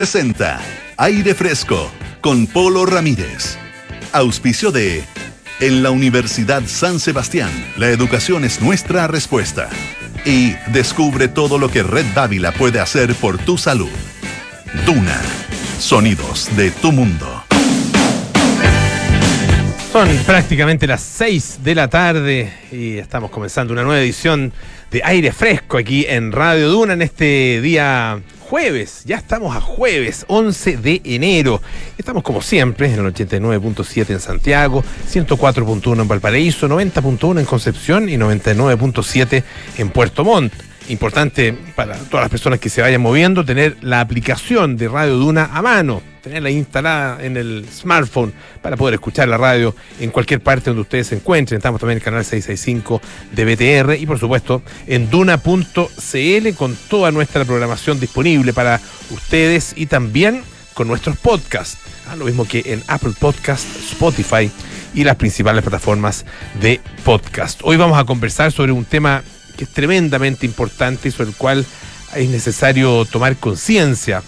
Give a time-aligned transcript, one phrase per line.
[0.00, 0.58] presenta
[0.96, 1.90] Aire Fresco
[2.22, 3.58] con Polo Ramírez.
[4.12, 5.04] Auspicio de
[5.60, 9.68] En la Universidad San Sebastián, la educación es nuestra respuesta.
[10.24, 13.90] Y descubre todo lo que Red Dávila puede hacer por tu salud.
[14.86, 15.20] Duna,
[15.78, 17.44] sonidos de tu mundo.
[19.92, 24.50] Son prácticamente las 6 de la tarde y estamos comenzando una nueva edición
[24.90, 30.24] de Aire Fresco aquí en Radio Duna en este día jueves, ya estamos a jueves
[30.26, 31.62] 11 de enero.
[31.96, 38.16] Estamos como siempre en el 89.7 en Santiago, 104.1 en Valparaíso, 90.1 en Concepción y
[38.16, 39.44] 99.7
[39.78, 40.52] en Puerto Montt.
[40.88, 45.50] Importante para todas las personas que se vayan moviendo tener la aplicación de Radio Duna
[45.52, 50.70] a mano, tenerla instalada en el smartphone para poder escuchar la radio en cualquier parte
[50.70, 51.58] donde ustedes se encuentren.
[51.58, 53.00] Estamos también en el canal 665
[53.32, 59.86] de BTR y por supuesto en duna.cl con toda nuestra programación disponible para ustedes y
[59.86, 60.42] también
[60.74, 61.78] con nuestros podcasts.
[62.08, 64.50] Ah, lo mismo que en Apple Podcast, Spotify
[64.94, 66.24] y las principales plataformas
[66.60, 67.60] de podcast.
[67.62, 69.22] Hoy vamos a conversar sobre un tema
[69.56, 71.64] que es tremendamente importante y sobre el cual
[72.14, 74.22] es necesario tomar conciencia.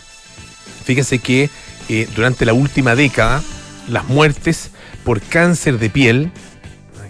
[0.85, 1.51] Fíjese que
[1.89, 3.43] eh, durante la última década
[3.89, 4.71] las muertes
[5.05, 6.31] por cáncer de piel,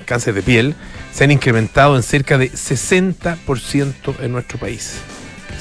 [0.06, 0.74] cáncer de piel,
[1.12, 4.96] se han incrementado en cerca de 60% en nuestro país.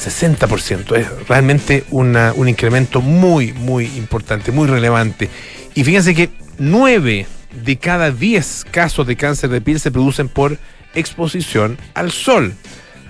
[0.01, 5.29] 60%, es realmente una, un incremento muy, muy importante, muy relevante.
[5.75, 7.27] Y fíjense que 9
[7.63, 10.57] de cada 10 casos de cáncer de piel se producen por
[10.95, 12.53] exposición al sol.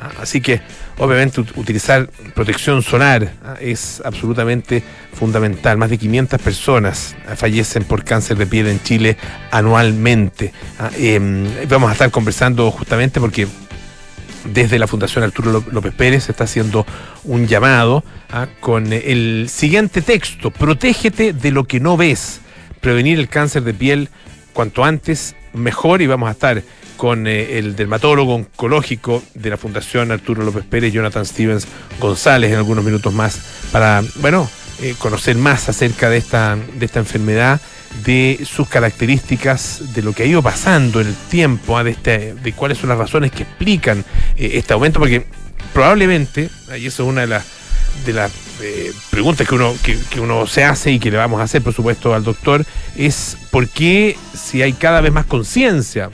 [0.02, 0.61] Ah, así que,
[1.02, 5.75] obviamente, utilizar protección solar ah, es absolutamente fundamental.
[5.77, 9.17] Más de 500 personas ah, fallecen por cáncer de piel en Chile
[9.49, 10.53] anualmente.
[10.97, 13.47] Em, vamos a estar conversando justamente porque
[14.45, 16.85] desde la Fundación Arturo López Pérez se está haciendo
[17.23, 18.03] un llamado
[18.59, 22.41] con el siguiente texto, protégete de lo que no ves,
[22.79, 24.09] prevenir el cáncer de piel
[24.53, 26.63] cuanto antes mejor y vamos a estar
[26.97, 31.67] con eh, el dermatólogo oncológico de la Fundación Arturo López Pérez, Jonathan Stevens
[32.00, 33.40] González, en algunos minutos más,
[33.72, 34.50] para, bueno,
[34.81, 37.59] eh, conocer más acerca de esta, de esta enfermedad,
[38.06, 41.84] de sus características, de lo que ha ido pasando en el tiempo, ¿ah?
[41.84, 44.06] de, este, de cuáles son las razones que explican
[44.38, 45.25] eh, este aumento, porque
[45.73, 47.45] probablemente, y eso es una de las
[48.06, 48.31] de las
[49.09, 52.13] preguntas que uno, que, uno se hace y que le vamos a hacer, por supuesto,
[52.13, 56.09] al doctor, es por qué si hay cada vez más conciencia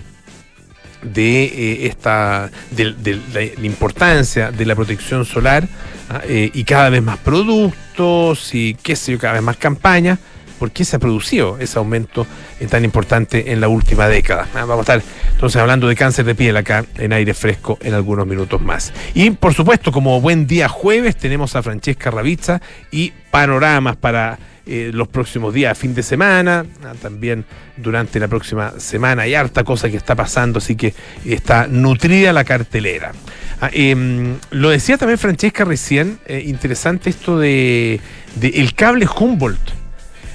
[1.01, 5.67] de eh, esta de, la, importancia de la protección solar
[6.09, 6.21] ¿ah?
[6.25, 10.19] eh, y cada vez más productos y qué sé yo, cada vez más campañas.
[10.59, 12.25] ¿Por qué se ha producido ese aumento
[12.69, 14.47] tan importante en la última década?
[14.53, 14.65] ¿Ah?
[14.65, 15.01] Vamos a estar
[15.31, 18.93] entonces hablando de cáncer de piel acá en aire fresco en algunos minutos más.
[19.13, 24.91] Y por supuesto, como buen día jueves, tenemos a Francesca Ravizza y panoramas para eh,
[24.93, 27.45] los próximos días, fin de semana, ah, también
[27.77, 29.21] durante la próxima semana.
[29.21, 30.93] Hay harta cosa que está pasando, así que
[31.23, 33.13] está nutrida la cartelera.
[33.61, 38.01] Ah, em, lo decía también Francesca recién, eh, interesante esto de,
[38.41, 39.76] el cable Humboldt.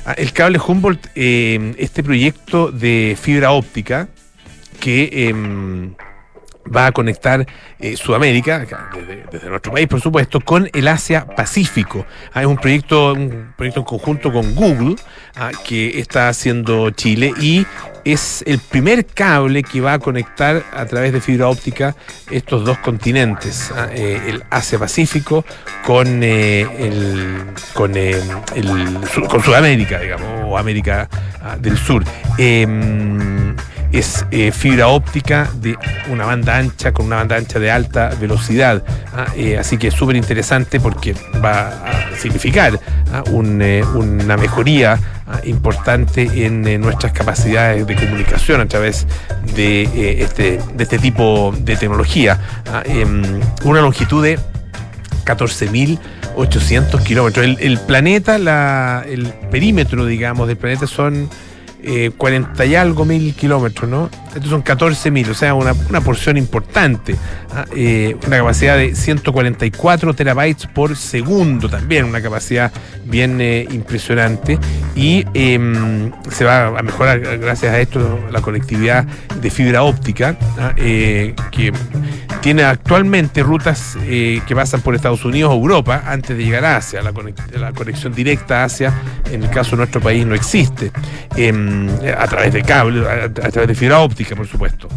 [0.04, 4.08] Ah, el cable Humboldt, em, este proyecto de fibra óptica
[4.80, 5.92] que em,
[6.64, 7.46] va a conectar
[7.78, 8.66] eh, Sudamérica,
[9.30, 12.06] desde, nuestro país, por supuesto, con el Asia Pacífico.
[12.32, 14.96] Ah, es un proyecto, un proyecto en conjunto con Google
[15.36, 17.66] ah, que está haciendo Chile y
[18.04, 21.94] es el primer cable que va a conectar a través de fibra óptica
[22.30, 25.44] estos dos continentes, ah, eh, el Asia Pacífico
[25.84, 26.66] con eh,
[27.72, 27.92] con,
[29.28, 31.08] con Sudamérica, digamos, o América
[31.60, 32.04] del Sur.
[33.92, 35.76] Es eh, fibra óptica de
[36.10, 38.82] una banda ancha con una banda ancha de alta velocidad.
[39.14, 39.26] ¿ah?
[39.36, 41.14] Eh, así que es súper interesante porque
[41.44, 42.80] va a significar
[43.12, 43.22] ¿ah?
[43.26, 45.40] eh, una mejoría ¿ah?
[45.44, 49.06] importante en nuestras capacidades de comunicación a través
[49.54, 52.38] de, este, este tipo de tecnología.
[52.84, 54.38] Em, una longitud de
[55.24, 57.46] 14.800 kilómetros.
[57.58, 61.28] El, planeta, la, el perímetro, digamos, del planeta son
[61.82, 64.08] eh, 40 y algo mil kilómetros, ¿no?
[64.34, 67.16] Estos son 14 mil, o sea, una, porción importante.
[67.54, 67.66] ¿ah?
[67.76, 72.72] Eh, una capacidad de 144 terabytes por segundo, también una capacidad
[73.04, 74.58] bien eh, impresionante.
[74.96, 79.04] Y em, se va a mejorar gracias a esto la conectividad
[79.38, 80.72] de fibra óptica, ¿ah?
[80.78, 81.72] eh, que
[82.40, 87.00] tiene actualmente rutas que pasan por Estados Unidos o Europa antes de llegar a Asia.
[87.02, 87.12] La,
[87.72, 88.92] conexión directa a Asia,
[89.30, 90.90] en el caso de nuestro país, no existe.
[91.36, 91.71] Em,
[92.16, 94.88] a través de cable, a través de fibra óptica por supuesto.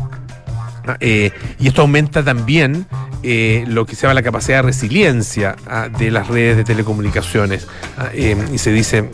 [0.87, 2.85] Ah, eh, y esto aumenta también
[3.23, 7.67] eh, lo que se llama la capacidad de resiliencia ah, de las redes de telecomunicaciones.
[7.97, 9.09] Ah, eh, y se dice,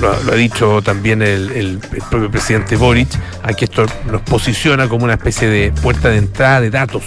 [0.00, 1.78] lo, ha dicho también el,
[2.10, 3.08] propio presidente Boric,
[3.56, 7.04] que esto nos posiciona como una especie de puerta de entrada de datos.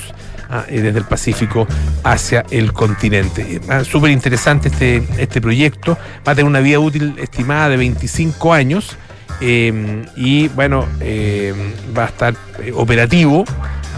[0.70, 1.66] desde el Pacífico
[2.04, 3.62] hacia el continente.
[3.86, 5.98] Súper interesante este, este proyecto.
[6.28, 8.98] Va a tener una vida útil estimada de 25 años
[9.42, 11.56] Em, y bueno, em,
[11.98, 13.44] va a estar eh, operativo.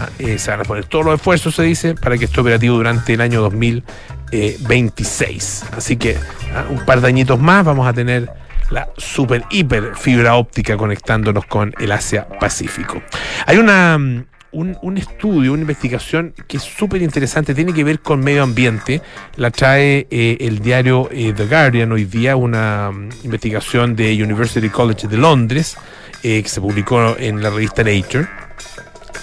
[0.00, 2.76] Ah, eh, se van a poner todos los esfuerzos, se dice, para que esté operativo
[2.76, 5.66] durante el año 2026.
[5.76, 6.16] Así que
[6.54, 8.28] ah, un par de añitos más vamos a tener
[8.70, 13.00] la super hiper fibra óptica conectándonos con el Asia Pacífico.
[13.46, 14.24] Hay una
[14.54, 19.02] un, estudio, una investigación que es súper interesante, tiene que ver con medio ambiente.
[19.36, 24.68] La trae eh, el diario eh, The Guardian hoy día, una mm, investigación de University
[24.68, 25.76] College de Londres,
[26.22, 28.28] eh, que se publicó en la revista Nature.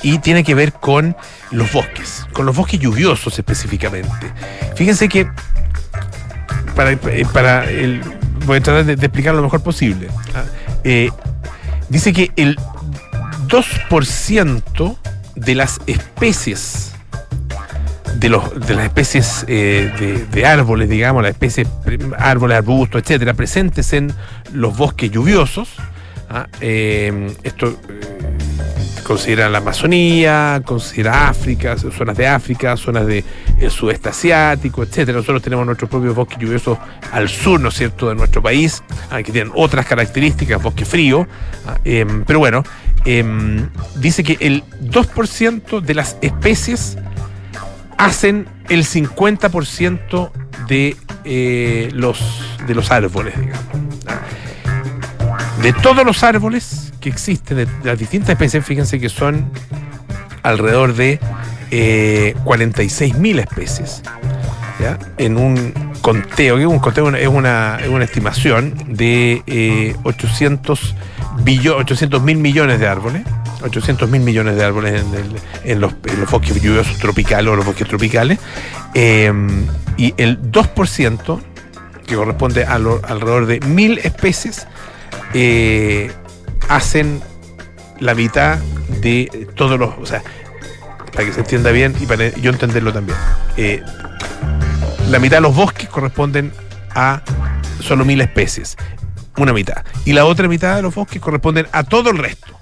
[0.04, 1.16] Y tiene que ver con
[1.52, 4.34] los bosques, con los bosques lluviosos específicamente.
[4.76, 5.28] Fíjense que
[6.76, 6.98] para,
[7.32, 8.02] para el,
[8.46, 10.08] voy a tratar de, explicar lo mejor posible.
[10.34, 10.44] Ah,
[11.90, 12.58] dice que el
[13.48, 14.98] 2%
[15.36, 16.92] de las especies
[18.22, 21.68] de, los, de las especies eh, de, árboles, digamos, las especies
[22.18, 24.14] árboles, arbustos, etcétera, presentes en
[24.54, 25.70] los bosques lluviosos.
[26.30, 26.48] ¿ah?
[26.62, 27.76] Eh, esto
[29.12, 33.24] eh, considera la Amazonía, considera África, zonas de África, zonas del
[33.70, 35.18] sudeste asiático, etcétera.
[35.18, 36.78] Nosotros tenemos nuestros propios bosques lluviosos
[37.12, 41.28] al sur, ¿no es cierto?, de nuestro país, ah, que tienen otras características, bosque frío.
[41.68, 41.78] ¿ah?
[42.26, 42.64] pero bueno,
[43.06, 46.98] Em, dice que el 2% de las especies
[47.98, 50.32] hacen el 50%
[50.68, 52.20] de, eh, los,
[52.68, 53.66] de los árboles, digamos.
[55.64, 59.52] De todos los árboles que existen, de, las distintas especies, fíjense que son
[60.44, 61.20] alrededor de
[61.72, 64.02] eh, 46.000 especies.
[65.18, 70.96] En un conteo, que un conteo es una, es una estimación de eh, 800
[71.44, 73.24] 800 mil millones de árboles,
[73.64, 75.04] 800 mil millones de árboles
[75.64, 75.94] en, los,
[76.30, 78.40] bosques lluviosos tropicales o los bosques tropicales,
[78.94, 79.66] em,
[79.98, 81.42] y el 2%,
[82.06, 84.68] que corresponde a alrededor de mil especies,
[85.34, 86.12] eh,
[86.76, 87.22] hacen
[88.00, 88.60] la mitad
[89.02, 90.24] de todos los, o sea,
[91.12, 93.18] para que se entienda bien y para yo entenderlo también.
[93.58, 93.84] Eh,
[95.10, 96.52] la mitad de los bosques corresponden
[96.96, 97.22] a
[97.82, 98.78] solo mil especies
[99.38, 99.84] una mitad.
[100.06, 102.58] Y la otra mitad de los bosques corresponden a todo el resto.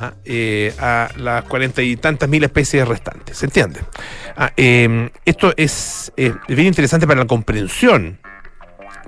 [0.00, 0.12] ¿ah?
[0.24, 3.38] Eh, a las cuarenta y tantas mil especies restantes.
[3.38, 3.80] ¿Se entiende?
[4.36, 8.18] Ah, em, esto es, es bien interesante para la comprensión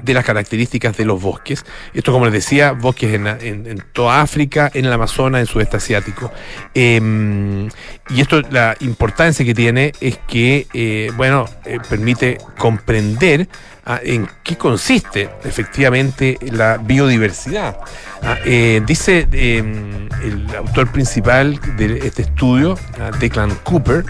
[0.03, 1.65] de las características de los bosques.
[1.93, 6.33] Esto, como les decía, bosques en, toda África, en el Amazonas, en sudeste asiático.
[6.75, 7.69] Em,
[8.11, 13.49] y esto, la importancia que tiene es que, eh, bueno, eh, permite comprender
[13.85, 17.79] ah, en qué consiste efectivamente la biodiversidad.
[18.23, 24.05] Ah, eh, dice em, el autor principal de este estudio, ah, Declan Cooper,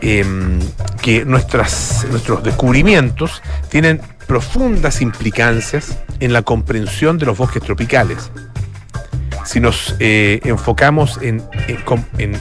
[0.00, 0.60] em,
[1.00, 8.30] que nuestras, nuestros descubrimientos tienen profundas implicancias en la comprensión de los bosques tropicales.
[9.44, 11.42] Si nos eh, enfocamos en,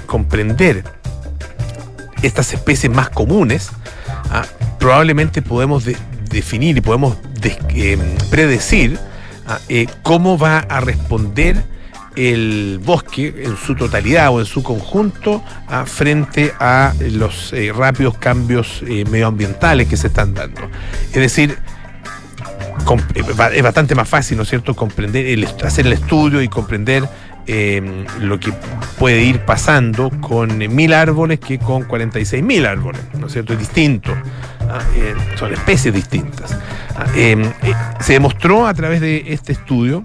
[0.06, 0.84] comprender
[2.22, 3.72] estas especies más comunes,
[4.80, 5.84] probablemente podemos
[6.32, 7.98] definir y podemos eh,
[8.30, 8.98] predecir
[9.48, 11.64] ah, eh, cómo va a responder
[12.16, 18.84] el bosque en su totalidad o en su conjunto ah, frente a los rápidos cambios
[18.84, 20.62] medioambientales que se están dando.
[21.08, 21.58] Es decir,
[23.54, 27.08] es bastante más fácil, ¿no es cierto?, comprender, hacer el estudio y comprender
[27.48, 28.54] em, lo que
[28.98, 33.54] puede ir pasando con mil árboles que con 46 mil árboles, ¿no es cierto?
[33.54, 34.12] Es distinto,
[34.70, 34.80] ¿ah?
[34.96, 36.58] eh, son especies distintas.
[36.96, 37.06] ¿ah?
[37.16, 40.04] Em, eh, se demostró a través de este estudio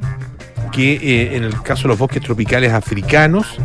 [0.72, 3.58] que eh, en el caso de los bosques tropicales africanos,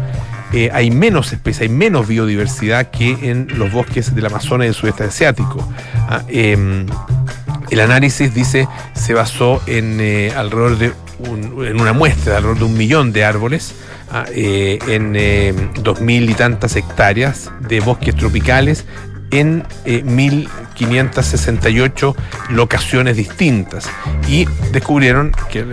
[0.73, 5.05] hay menos especies, hay menos biodiversidad que en los bosques del Amazonas y del sudeste
[5.05, 5.65] asiático.
[6.09, 6.23] ¿ah?
[6.27, 6.85] Em,
[7.69, 10.01] el análisis, dice, se basó en
[10.35, 10.91] alrededor de
[11.25, 13.73] en una muestra de alrededor de un millón de árboles
[14.11, 18.85] ah, eh, en eh, dos mil y tantas hectáreas de bosques tropicales
[19.31, 22.15] en 1.568
[22.49, 23.89] locaciones distintas.
[24.27, 25.65] Y descubrieron que,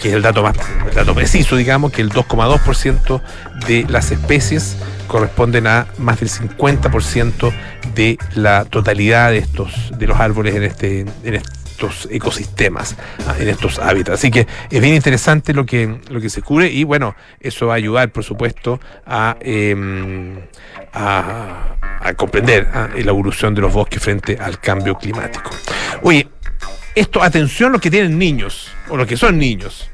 [0.00, 0.56] que es el dato más
[0.88, 3.20] el dato preciso digamos que el 2,2%
[3.66, 7.52] de las especies corresponden a más del 50%
[7.94, 11.34] de la totalidad de estos de los árboles en este en
[12.10, 12.96] ecosistemas,
[13.26, 14.18] ah, en estos hábitats.
[14.18, 17.74] Así que es bien interesante lo que, lo que se cubre y bueno, eso va
[17.74, 20.38] a ayudar, por supuesto, a, em,
[20.92, 21.76] a,
[22.16, 25.50] comprender ah, la evolución de los bosques frente al cambio climático.
[26.02, 26.28] Oye,
[26.94, 29.90] esto, atención los que tienen niños, o los que son niños,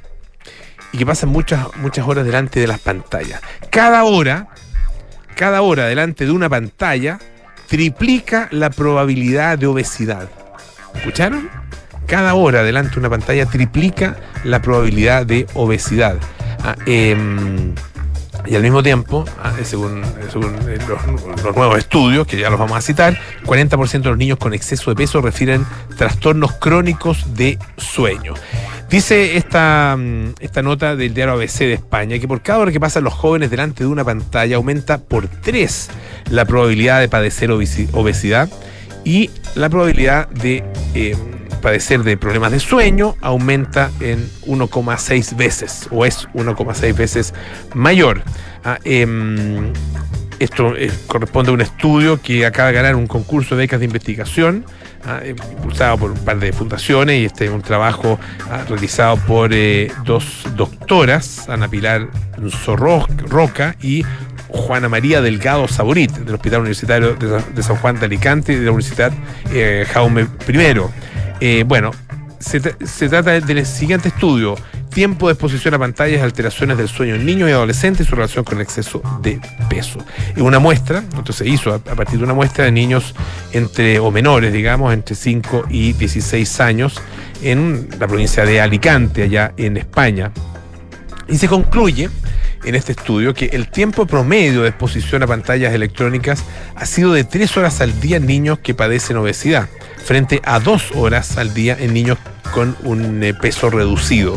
[0.93, 3.41] y que pasan muchas, muchas horas delante de las pantallas.
[3.71, 4.49] Cada hora,
[5.37, 7.19] cada hora delante de una pantalla,
[7.69, 10.29] triplica la probabilidad de obesidad.
[10.95, 11.49] ¿Escucharon?
[12.09, 16.17] Cada hora delante de una pantalla triplica la probabilidad de obesidad.
[16.65, 17.75] Ah, em,
[18.47, 22.81] y al mismo tiempo, ah, según, eh, los, nuevos estudios, que ya los vamos a
[22.81, 25.67] citar, 40% de los niños con exceso de peso refieren
[25.99, 28.33] trastornos crónicos de sueño.
[28.89, 32.81] Dice esta, mm, esta nota del diario ABC de España que por cada hora que
[32.81, 35.91] pasan los jóvenes delante de una pantalla aumenta por tres
[36.31, 38.49] la probabilidad de padecer obesidad
[39.05, 41.15] y la probabilidad de eh,
[41.63, 47.35] padecer de problemas de sueño aumenta en 1,6 veces o es 1,6 veces
[47.75, 48.23] mayor.
[48.65, 49.73] Ah, em,
[50.39, 53.87] esto eh, corresponde a un estudio que acaba de ganar un concurso de becas de
[53.87, 54.65] investigación
[55.05, 58.19] Ah, eh, impulsado por un par de fundaciones y este es un trabajo
[58.51, 62.09] ah, realizado por eh, dos doctoras, Ana Pilar
[63.27, 64.05] Roca y
[64.49, 68.73] Juana María Delgado Saborit, del Hospital Universitario de, San Juan de Alicante y de la
[68.73, 69.13] Universidad
[69.53, 70.81] eh, Jaume I.
[71.67, 71.93] bueno,
[72.41, 72.61] se,
[73.09, 74.55] trata del siguiente estudio
[74.89, 78.45] tiempo de exposición a pantallas, alteraciones del sueño en niños y adolescentes y su relación
[78.45, 79.99] con el exceso de peso.
[80.35, 83.15] En una muestra, entonces se hizo a, partir de una muestra de niños
[83.53, 87.01] entre, o menores, digamos, entre 5 y 16 años
[87.43, 90.33] en la provincia de Alicante, allá en España.
[91.29, 92.09] Y se concluye
[92.65, 96.45] en este estudio que el tiempo promedio de exposición a pantallas electrónicas
[96.75, 99.69] ha sido de 3 horas al día en niños que padecen obesidad,
[100.05, 102.19] frente a 2 horas al día en niños
[102.55, 104.37] con un eh, peso reducido.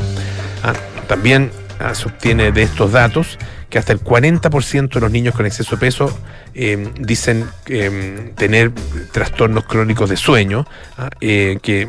[0.64, 0.74] Ah,
[1.08, 3.38] también ah, se obtiene de estos datos
[3.70, 6.20] que hasta el 40% de los niños con exceso de peso
[6.54, 8.72] em, dicen em, tener
[9.14, 10.68] trastornos crónicos de sueño,
[10.98, 11.88] ah, eh, que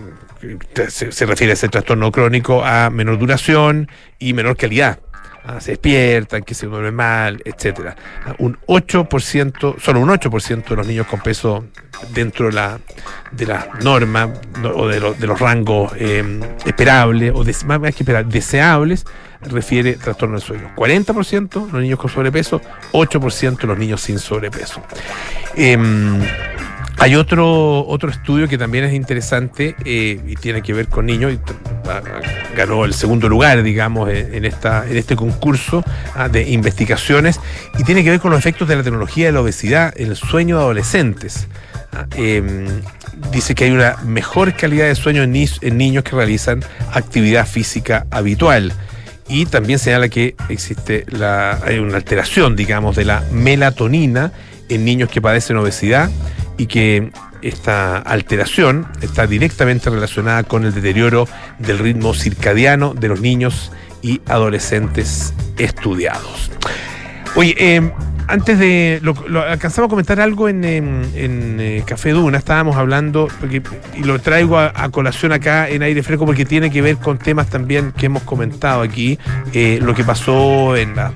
[0.89, 4.99] se, refiere a ese trastorno crónico a menor duración y menor calidad.
[5.61, 7.97] se despiertan, que se duermen mal, etcétera.
[8.39, 11.65] un 8%, solo un 8% de los niños con peso
[12.13, 12.79] dentro de la,
[13.31, 14.33] de la norma
[14.75, 19.05] o de, los rangos em, esperables o más que deseables,
[19.43, 20.73] refiere trastorno del sueño.
[20.77, 22.61] 40% los niños con sobrepeso,
[22.93, 24.83] 8% los niños sin sobrepeso.
[25.57, 26.21] Em,
[27.03, 31.37] hay otro, otro estudio que también es interesante eh, y tiene que ver con niños,
[32.57, 35.83] ganó el segundo lugar, digamos, en, esta, en este concurso
[36.15, 37.41] ah, de investigaciones,
[37.77, 40.17] y tiene que ver con los efectos de la tecnología de la obesidad en el
[40.17, 41.49] sueño de adolescentes.
[42.15, 42.69] Em,
[43.33, 48.73] dice que hay una mejor calidad de sueño en, niños que realizan actividad física habitual.
[49.27, 54.31] Y también señala que existe la, hay una alteración, digamos, de la melatonina
[54.69, 56.09] en niños que padecen obesidad
[56.63, 57.11] y que
[57.43, 61.27] esta alteración está directamente relacionada con el deterioro
[61.59, 66.53] del ritmo circadiano de los niños y adolescentes estudiados.
[67.35, 67.93] Oye, eh,
[68.33, 68.99] antes de.
[69.03, 73.29] Lo, alcanzamos a comentar algo en, eh, Café Duna, estábamos hablando,
[73.95, 77.49] y lo traigo a, colación acá en aire fresco porque tiene que ver con temas
[77.49, 79.19] también que hemos comentado aquí,
[79.53, 81.13] eh, lo que pasó en la,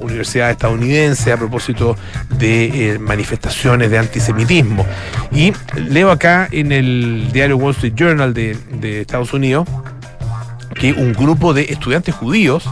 [0.00, 1.96] universidad estadounidense a propósito
[2.38, 4.84] de eh, manifestaciones de antisemitismo.
[5.32, 9.66] Y leo acá en el diario Wall Street Journal de, de Estados Unidos
[10.74, 12.68] que un grupo de estudiantes judíos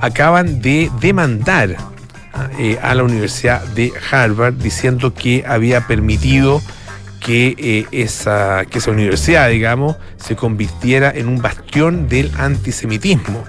[0.00, 1.76] acaban de demandar
[2.58, 6.60] eh, a la Universidad de Harvard diciendo que había permitido
[7.20, 13.42] que, eh, esa, que esa universidad, digamos, se convirtiera en un bastión del antisemitismo.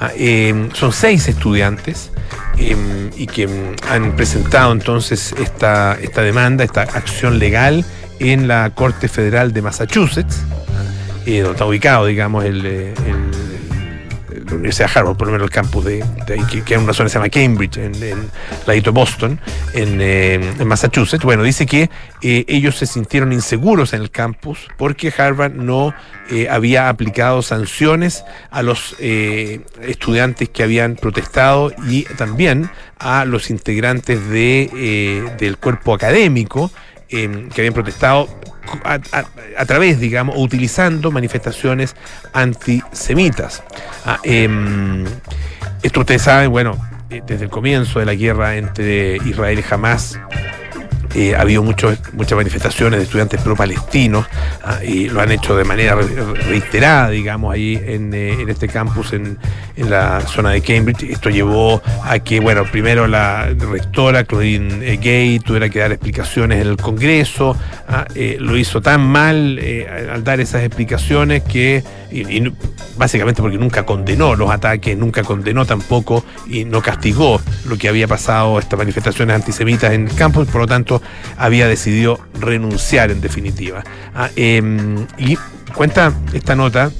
[0.00, 2.10] Ah, em, son seis estudiantes
[2.58, 3.48] em, y que
[3.88, 7.84] han presentado entonces esta, esta demanda, esta acción legal
[8.18, 10.40] en la Corte Federal de Massachusetts,
[11.24, 12.64] eh, donde está ubicado, digamos, el
[14.54, 17.18] Universidad de Harvard, por lo menos el campus de, que, es una zona que se
[17.18, 18.30] llama Cambridge, en,
[18.66, 19.40] la de Boston,
[19.74, 21.24] eh, en, Massachusetts.
[21.24, 21.90] Bueno, dice que
[22.22, 25.94] eh, ellos se sintieron inseguros en el campus porque Harvard no
[26.30, 34.28] eh, había aplicado sanciones a los estudiantes que habían protestado y también a los integrantes
[34.28, 36.70] de, del cuerpo académico
[37.10, 38.28] que habían protestado
[38.84, 41.96] a, través, digamos, utilizando manifestaciones
[42.32, 43.62] antisemitas.
[44.04, 45.04] Ah, em,
[45.82, 46.78] esto ustedes saben, bueno,
[47.10, 50.20] eh, desde el comienzo de la guerra entre Israel y Hamas,
[51.14, 54.26] eh, ha habido muchos, muchas manifestaciones de estudiantes pro-palestinos
[54.62, 59.38] ah, y lo han hecho de manera reiterada, digamos, ahí en, en este campus en,
[59.76, 61.04] en, la zona de Cambridge.
[61.04, 66.68] Esto llevó a que, bueno, primero la rectora Claudine Gay tuviera que dar explicaciones en
[66.68, 67.56] el Congreso,
[67.88, 68.06] ah,
[68.38, 69.60] lo hizo tan mal
[70.12, 71.82] al dar esas explicaciones que,
[72.96, 78.06] básicamente porque nunca condenó los ataques, nunca condenó tampoco y no castigó lo que había
[78.06, 81.00] pasado, estas manifestaciones antisemitas en el campo, y por lo tanto
[81.36, 83.82] había decidido renunciar en definitiva.
[84.14, 85.38] Ah, em, y
[85.74, 86.90] cuenta esta nota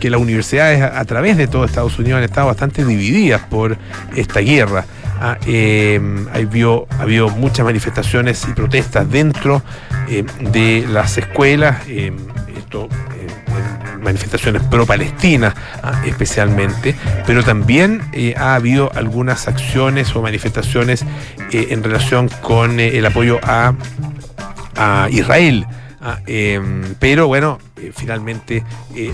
[0.00, 3.78] que las universidades a, través de todo Estados Unidos han estado bastante divididas por
[4.14, 4.84] esta guerra.
[5.18, 9.62] Ah, em, ha habido muchas manifestaciones y protestas dentro
[10.08, 11.78] em, de las escuelas.
[11.88, 12.88] esto
[14.06, 16.94] manifestaciones pro-palestinas ah, especialmente,
[17.26, 21.04] pero también eh, ha habido algunas acciones o manifestaciones
[21.52, 23.74] eh, en relación con eh, el apoyo a,
[25.10, 25.66] Israel.
[26.02, 27.58] Ah, em, pero bueno,
[27.94, 28.62] finalmente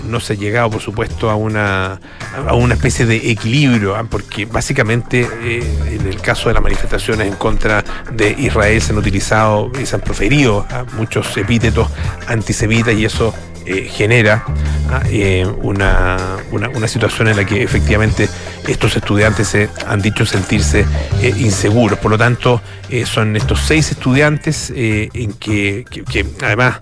[0.09, 2.01] no se ha llegado, por supuesto, a una,
[2.47, 7.35] a una especie de equilibrio, ah, porque básicamente en el caso de las manifestaciones en
[7.35, 7.81] contra
[8.11, 11.87] de Israel se han utilizado y se han proferido muchos epítetos
[12.27, 13.33] antisemitas y eso
[13.65, 14.43] eh, genera
[14.89, 16.17] ah, eh, una,
[16.51, 18.27] una, situación en la que efectivamente
[18.67, 20.85] estos estudiantes se han dicho sentirse
[21.21, 21.97] eh, inseguros.
[21.99, 22.61] Por lo tanto,
[23.05, 25.85] son estos seis estudiantes en que,
[26.43, 26.77] además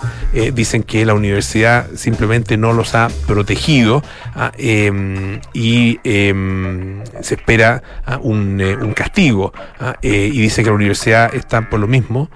[0.53, 4.03] dicen que la universidad simplemente no los ha protegido
[4.35, 9.53] ah, em, y em, se espera ah, un, un, castigo.
[10.01, 12.29] y dice que la universidad está por lo mismo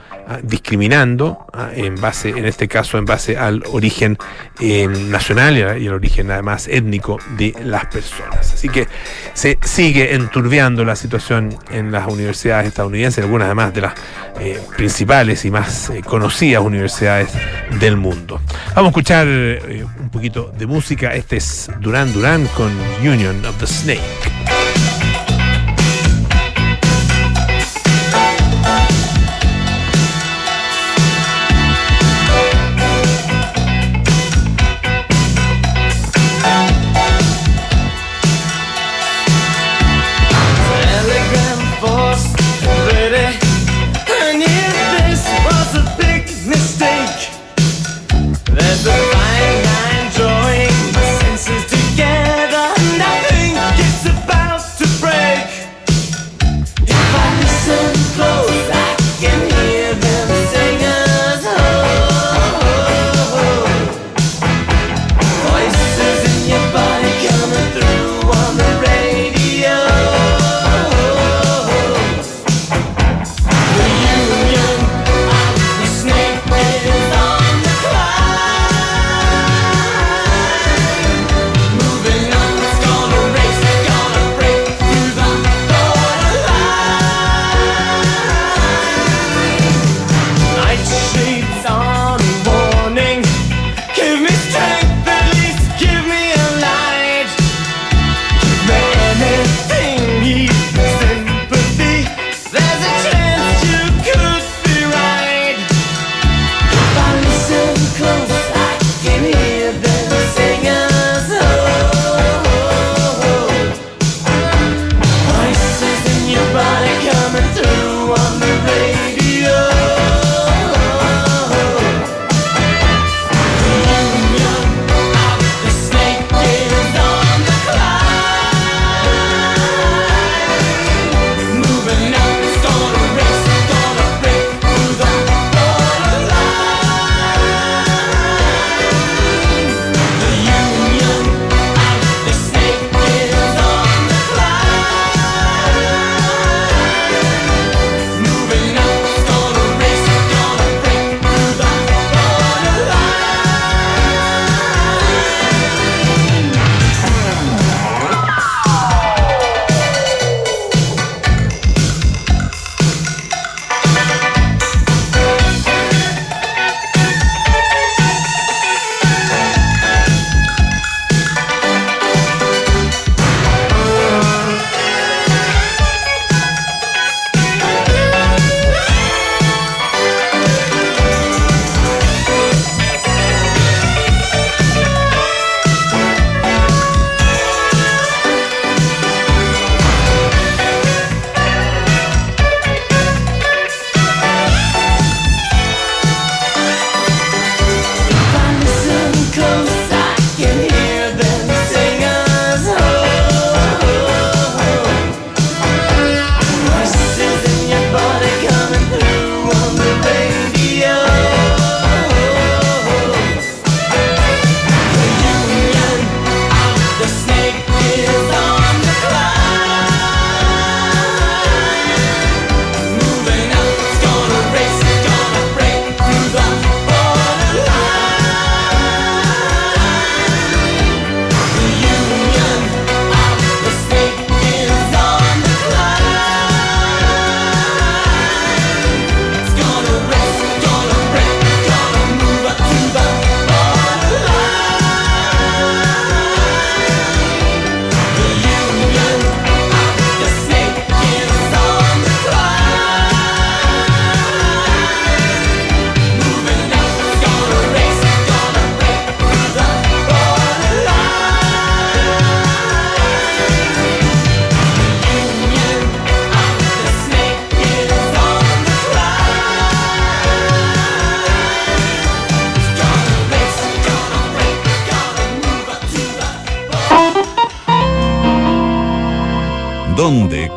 [0.43, 4.17] discriminando en base, en este caso, en base al origen
[4.59, 8.53] eh, nacional y el origen además étnico de las personas.
[8.53, 8.87] Así que
[9.33, 13.93] se sigue enturbiando la situación en las universidades estadounidenses, algunas además de las
[14.39, 17.29] eh, principales y más eh, conocidas universidades
[17.79, 18.39] del mundo.
[18.75, 21.13] Vamos a escuchar un poquito de música.
[21.13, 24.54] Este es Duran Duran con Union of the Snake.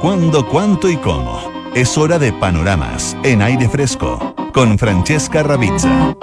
[0.00, 1.40] Cuándo, cuánto y cómo?
[1.74, 6.16] Es hora de panoramas en aire fresco con Francesca Ravizza.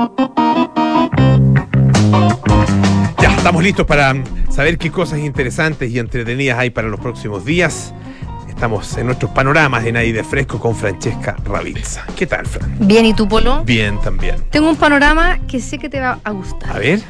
[3.20, 4.16] Ya, estamos listos para
[4.50, 7.94] saber qué cosas interesantes y entretenidas hay para los próximos días.
[8.48, 12.06] Estamos en nuestros panoramas en aire fresco con Francesca Ravizza.
[12.16, 12.78] ¿Qué tal, Fran?
[12.80, 13.64] Bien, ¿y tú, Polo?
[13.66, 14.38] Bien, también.
[14.50, 16.76] Tengo un panorama que sé que te va a gustar.
[16.76, 17.02] A ver.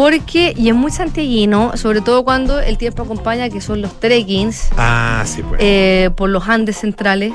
[0.00, 4.70] Porque, y es muy santiaguino, sobre todo cuando el tiempo acompaña, que son los trekkings
[4.78, 5.60] Ah, sí, pues.
[5.62, 7.34] eh, por los Andes centrales,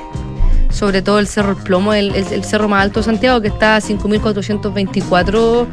[0.68, 3.46] sobre todo el Cerro El Plomo, el, el- el cerro más alto de Santiago, que
[3.46, 5.68] está a 5.424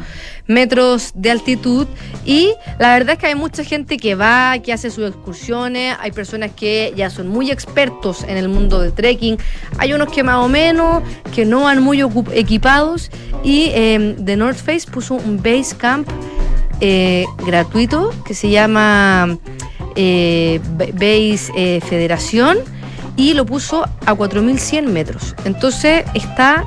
[0.46, 1.88] metros de altitud.
[2.24, 6.12] Y la verdad es que hay mucha gente que va, que hace sus excursiones, hay
[6.12, 9.36] personas que ya son muy expertos en el mundo del trekking,
[9.78, 11.02] hay unos que más o menos,
[11.34, 12.00] que no van muy
[12.34, 13.10] equipados.
[13.42, 16.08] Y eh, The North Face puso un base camp
[16.80, 19.38] eh, gratuito que se llama
[19.96, 22.58] eh, Ba- Base eh, Federación
[23.16, 25.34] y lo puso a 4.100 metros.
[25.44, 26.64] Entonces está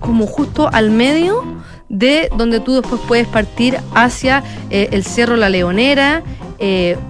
[0.00, 1.44] como justo al medio
[1.88, 6.22] de donde tú después puedes partir hacia el Cerro La Leonera.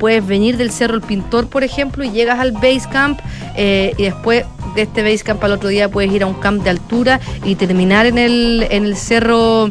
[0.00, 3.20] puedes venir del Cerro El Pintor, por ejemplo, y llegas al base camp
[3.57, 6.70] y después de este base camp al otro día puedes ir a un camp de
[6.70, 9.70] altura y terminar en el, en el Cerro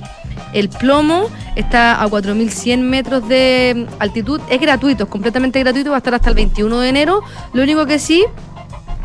[0.54, 4.42] el plomo está a 4.100 metros de altitud.
[4.50, 7.24] Es gratuito, es completamente gratuito, va a estar hasta el 21 de enero.
[7.54, 8.26] Lo único que sí,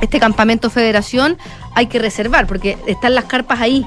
[0.00, 1.38] este campamento federación
[1.74, 3.84] hay que reservar, porque están las carpas ahí.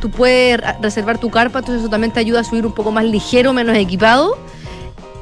[0.00, 3.04] Tú puedes reservar tu carpa, entonces eso también te ayuda a subir un poco más
[3.04, 4.38] ligero, menos equipado.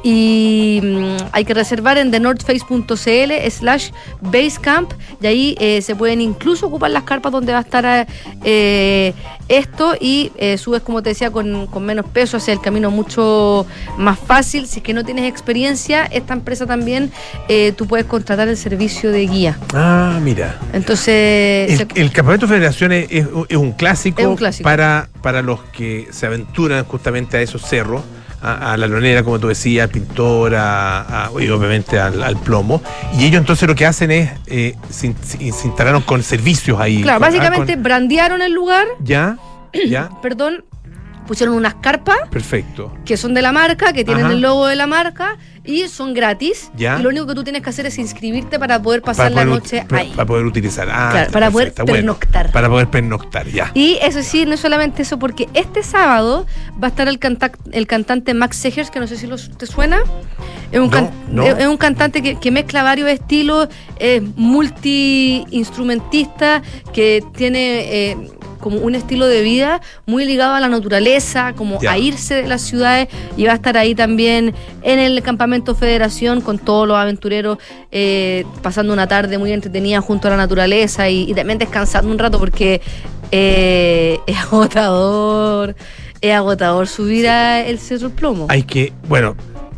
[0.08, 3.90] Y mm, hay que reservar en thenorthface.cl slash
[4.20, 8.06] basecamp y ahí eh, se pueden incluso ocupar las carpas donde va a estar
[8.44, 9.12] eh,
[9.48, 13.66] esto y eh, subes, como te decía, con, con menos peso hacia el camino mucho
[13.98, 14.68] más fácil.
[14.68, 17.10] Si es que no tienes experiencia, esta empresa también,
[17.48, 19.58] eh, tú puedes contratar el servicio de guía.
[19.74, 20.60] Ah, mira.
[20.72, 24.62] Entonces, El, se- el Campeonato de Federaciones es, es un clásico, Es un clásico.
[24.68, 28.02] Para, para los que se aventuran justamente a esos cerros,
[28.42, 32.36] a, a la lonera, como tú decías, al pintor, a, a- y obviamente al, al
[32.36, 32.82] plomo.
[33.18, 37.02] Y ellos entonces lo que hacen es, eh, se, in- se instalaron con servicios ahí.
[37.02, 39.38] claro, con- ah, básicamente con- brandearon el lugar, ya,
[39.88, 40.64] ya, perdón,
[41.26, 42.92] pusieron unas carpas perfecto.
[43.04, 44.34] que son de la marca, que tienen Ajá.
[44.34, 46.70] el logo de la marca y son gratis.
[46.76, 46.96] Ya.
[46.98, 49.50] Y lo único que tú tienes que hacer es inscribirte para poder pasar Para la
[49.50, 50.12] noche ahí.
[50.14, 50.88] para poder utilizar.
[50.90, 51.92] Ah, Claro, para poder bueno.
[51.92, 52.52] pernoctar.
[52.52, 53.72] para poder pernoctar, ya.
[53.74, 56.46] Y eso sí, no es solamente eso, porque este sábado
[56.80, 59.66] va a estar el, canta- el cantante Max Segers, que no sé si los, te
[59.66, 59.98] suena.
[60.70, 61.42] Es un, No, can- no.
[61.42, 66.62] es- es un cantante que, que mezcla varios estilos, es multi-instrumentista,
[66.92, 68.16] que tiene eh,
[68.66, 71.92] como un estilo de vida muy ligado a la naturaleza, como Ya.
[71.92, 76.40] a irse de las ciudades, y va a estar ahí también en el campamento Federación
[76.40, 77.58] con todos los aventureros,
[77.92, 82.18] eh, pasando una tarde muy entretenida junto a la naturaleza y, y también descansando un
[82.18, 82.80] rato porque
[83.30, 85.76] eh, es agotador,
[86.20, 88.46] es agotador subir a el Cerro Plomo.
[88.48, 89.36] Hay que, bueno,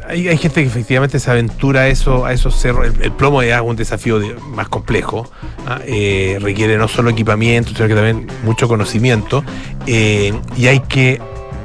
[0.09, 2.87] hay, hay gente que efectivamente se aventura a, eso, a esos cerros.
[2.87, 5.31] El, el plomo es un desafío de- más complejo.
[5.67, 5.79] ¿ah?
[5.87, 9.45] Eh, requiere no solo equipamiento, sino que también mucho conocimiento.
[9.87, 11.21] eh, y hay que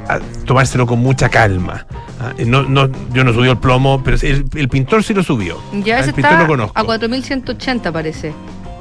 [0.08, 1.86] ah, tomárselo con mucha calma.
[2.20, 2.32] ¿ah?
[2.38, 5.58] Eh, No, no, yo no subí el plomo, pero el, el pintor sí lo subió.
[5.82, 6.78] ya ese el pintor está lo conozco.
[6.78, 8.32] a 4180 parece.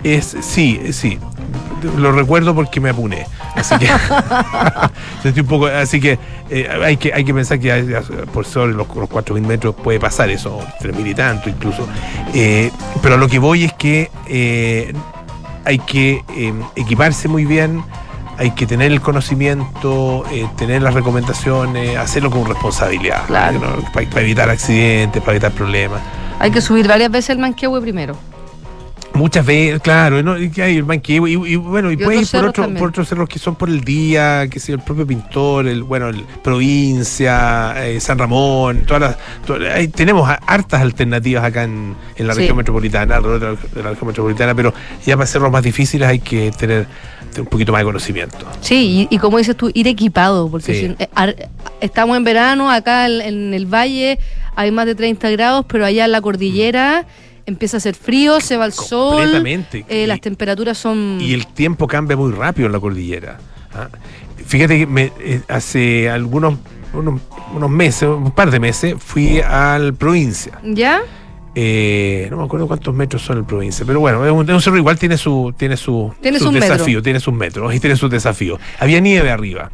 [0.04, 1.18] Es, sí, sí.
[1.84, 3.26] Lo recuerdo porque me apuné.
[3.56, 3.88] Así que,
[5.24, 6.18] sentí un poco, así que,
[6.50, 7.88] eh, hay que hay que pensar que hay-
[8.34, 11.88] por sobre los, los 4.000 metros puede pasar eso, 3.000 y tanto incluso.
[12.34, 14.94] Eh, pero a lo que voy es que eh,
[15.66, 16.24] hay que
[16.76, 17.84] equiparse muy bien,
[18.38, 20.24] hay que tener el conocimiento,
[20.58, 23.26] tener las recomendaciones, hacerlo con responsabilidad.
[23.28, 23.60] Claro.
[23.60, 23.92] ¿no?
[23.94, 26.02] Para, para evitar accidentes, para evitar problemas.
[26.40, 28.16] Hay que subir varias veces el Manquehue primero.
[29.16, 30.40] Muchas veces, claro, ¿no?
[30.40, 33.30] y hay el y, y bueno, y, Y puede ir por, otro, por otros cerros
[33.30, 36.24] que son por el día, que sea el propio pintor, el bueno, el
[36.88, 39.16] provincia, eh, San Ramón, todas
[39.48, 42.40] las, hay- tenemos hartas alternativas acá en, en la Sí.
[42.42, 44.74] región metropolitana, alrededor de la, de la región metropolitana, pero
[45.06, 46.88] ya para cerros más difíciles hay que tener
[47.38, 48.38] un poquito más de conocimiento.
[48.62, 50.80] Sí, y, y como dices tú, ir equipado, porque Sí.
[50.88, 51.36] si- eh, ar-
[51.82, 54.20] estamos en verano, acá en, en el valle
[54.56, 57.06] hay más de 30 grados, pero allá en la cordillera
[57.46, 59.86] empieza a hacer frío, se va el sol, Completamente.
[59.90, 61.18] eh, Y- las temperaturas son...
[61.20, 63.38] Y el tiempo cambia muy rápido en la cordillera.
[63.74, 63.90] ¿ah?
[64.46, 66.56] Fíjate que me- eh, hace algunos
[66.94, 67.20] unos,
[67.56, 70.60] unos meses, un par de meses, fui al provincia.
[70.64, 71.02] ¿Ya?
[71.56, 74.62] Eh, no me acuerdo cuántos metros son el provincia, pero bueno, es un, es un
[74.62, 78.10] cerro igual tiene su tiene su Tiene sus desafíos, tiene sus metros y tiene sus
[78.10, 78.60] desafíos.
[78.80, 79.70] Había nieve arriba,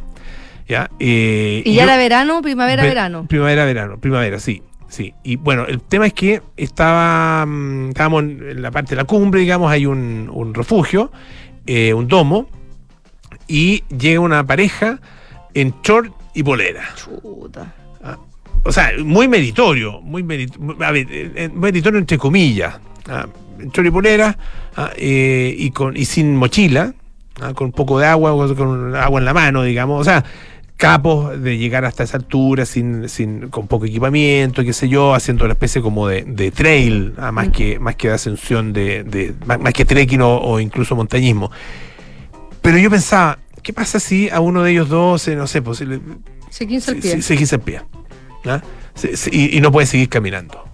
[0.68, 0.90] ¿ya?
[0.98, 3.24] Eh, ¿Y ya yo- era verano, primavera, Ve- verano?
[3.28, 4.62] Primavera, verano, primavera, sí.
[4.90, 9.04] Sí, y bueno, el tema es que estaba, mm, estábamos en la parte de la
[9.04, 11.12] cumbre, digamos, hay un, un refugio,
[11.64, 12.48] eh, un domo,
[13.46, 15.00] y llega una pareja
[15.54, 16.82] en short y polera.
[16.96, 17.74] Chuta.
[18.62, 22.78] O sea, muy meritorio, muy meritorio, a ver, eh, eh, meritorio entre comillas.
[23.08, 23.26] ah,
[23.58, 24.36] en short y polera,
[24.76, 26.92] ah, eh, y, con, y sin mochila,
[27.40, 30.00] ah, con un poco de agua, con agua en la mano, digamos.
[30.00, 30.24] O sea,
[30.80, 35.44] capos de llegar hasta esa altura sin, sin, con poco equipamiento, qué sé yo, haciendo
[35.44, 39.34] una especie como de, de trail, ah, más, que, más que de ascensión, de, de-
[39.44, 41.50] más, más que trekking o, o incluso montañismo.
[42.62, 45.84] Pero yo pensaba, ¿qué pasa si a uno de ellos dos, no sé, pues, se,
[45.86, 46.00] le-
[46.48, 47.10] Se 15 el pie.
[47.10, 47.82] se- se quita el pie?
[48.46, 48.62] ¿ah?
[48.94, 50.64] Se- se- y, y no puede seguir caminando.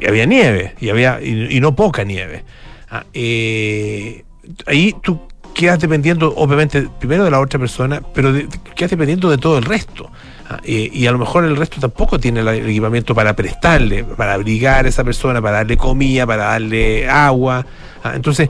[0.00, 2.42] Y había nieve, y, había, y, y no poca nieve.
[2.90, 4.24] Ah, eh,
[4.66, 5.20] ahí tú
[5.54, 9.64] quedas dependiendo, obviamente, primero de la otra persona, pero de- quedas dependiendo de todo el
[9.64, 10.10] resto.
[10.50, 14.86] Ah, y a lo mejor el resto tampoco tiene el equipamiento para prestarle, para abrigar
[14.86, 17.66] a esa persona, para darle comida, para darle agua.
[18.02, 18.48] Ah, entonces,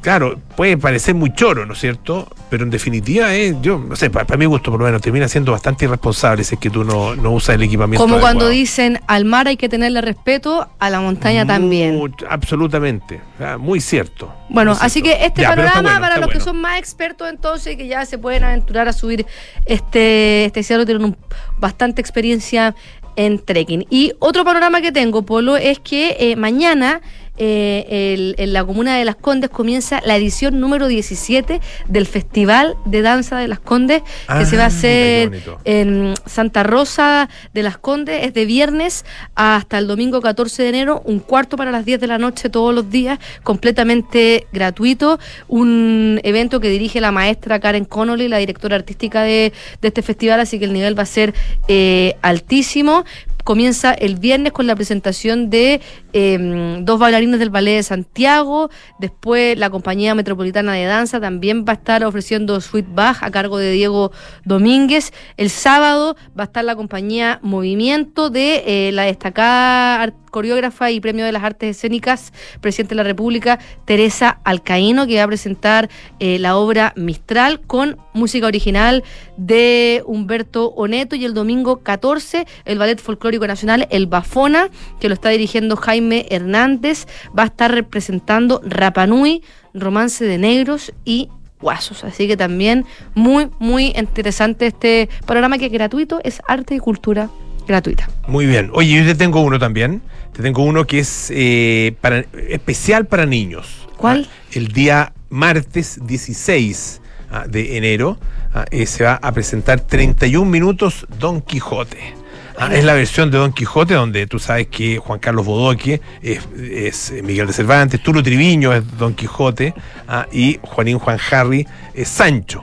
[0.00, 2.28] claro, puede parecer muy choro, ¿no es cierto?
[2.48, 5.52] Pero en definitiva, eh, yo, no sé, para, mi gusto por lo menos, termina siendo
[5.52, 8.02] bastante irresponsable si es que tú no, no usas el equipamiento.
[8.04, 12.00] Como cuando dicen al mar hay que tenerle respeto, a la montaña también.
[12.28, 13.20] Absolutamente.
[13.38, 14.32] Ah, muy cierto.
[14.48, 15.18] Bueno, Muy así cierto.
[15.20, 18.18] que este Ya, panorama bueno, para los que son más expertos entonces que ya se
[18.18, 19.24] pueden aventurar a subir
[19.66, 21.16] este este cerro tienen un-
[21.58, 22.74] bastante experiencia
[23.16, 23.86] en trekking.
[23.90, 27.00] Y otro panorama que tengo, Polo, es que eh, mañana
[27.40, 32.76] eh, el- en la comuna de Las Condes comienza la edición número 17 del Festival
[32.84, 34.02] de Danza de Las Condes,
[34.38, 35.30] que se va a Ah, hacer
[35.64, 38.24] en Santa Rosa de las Condes.
[38.24, 42.06] Es de viernes hasta el domingo 14 de enero, un cuarto para las 10 de
[42.06, 45.18] la noche todos los días, completamente gratuito.
[45.48, 50.40] Un evento que dirige la maestra Karen Connolly, la directora artística de, de este festival,
[50.40, 51.34] así que el nivel va a ser
[51.68, 53.04] eh, altísimo.
[53.44, 55.80] Comienza el viernes con la presentación de
[56.12, 58.70] eh, dos bailarines del Ballet de Santiago.
[58.98, 63.58] Después la Compañía Metropolitana de Danza también va a estar ofreciendo Sweet Bach a cargo
[63.58, 64.12] de Diego
[64.44, 65.12] Domínguez.
[65.36, 71.24] El sábado va a estar la compañía Movimiento de eh, la destacada coreógrafa y premio
[71.24, 76.38] de las artes escénicas, presidente de la República, Teresa Alcaíno, que va a presentar eh,
[76.38, 79.04] la obra Mistral con música original
[79.36, 81.16] de Humberto Oneto.
[81.16, 86.26] Y el domingo 14, el Ballet Folclórico Nacional, el Bafona, que lo está dirigiendo Jaime
[86.30, 89.42] Hernández, va a estar representando Rapanui,
[89.74, 91.28] Romance de Negros y
[91.60, 92.04] Guasos.
[92.04, 97.28] Así que también muy, muy interesante este programa que es gratuito, es arte y cultura
[97.66, 98.08] gratuita.
[98.26, 98.70] Muy bien.
[98.72, 100.02] Oye, yo te tengo uno también.
[100.32, 103.88] Te tengo uno que es eh, para, especial para niños.
[103.96, 104.28] ¿Cuál?
[104.28, 108.18] Ah, el día martes 16 ah, de enero
[108.54, 112.19] ah, eh, se va a presentar 31 minutos Don Quijote.
[112.62, 116.46] Ah, es la versión de Don Quijote donde tú sabes que Juan Carlos Bodoque es,
[116.54, 119.72] es Miguel de Cervantes, Tulo Triviño es Don Quijote
[120.06, 122.62] ah, y Juanín Juan Harry es Sancho.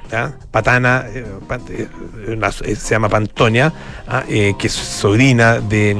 [0.51, 1.25] Patana eh,
[1.69, 1.87] eh,
[2.27, 3.73] eh, se llama Pantonia,
[4.07, 5.95] ah, eh, que es sobrina de,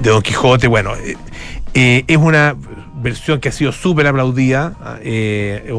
[0.00, 0.68] Don Quijote.
[0.68, 1.16] Bueno, eh,
[1.74, 2.54] eh, es una
[3.10, 4.74] versión que ha sido súper aplaudida.
[5.02, 5.70] eh,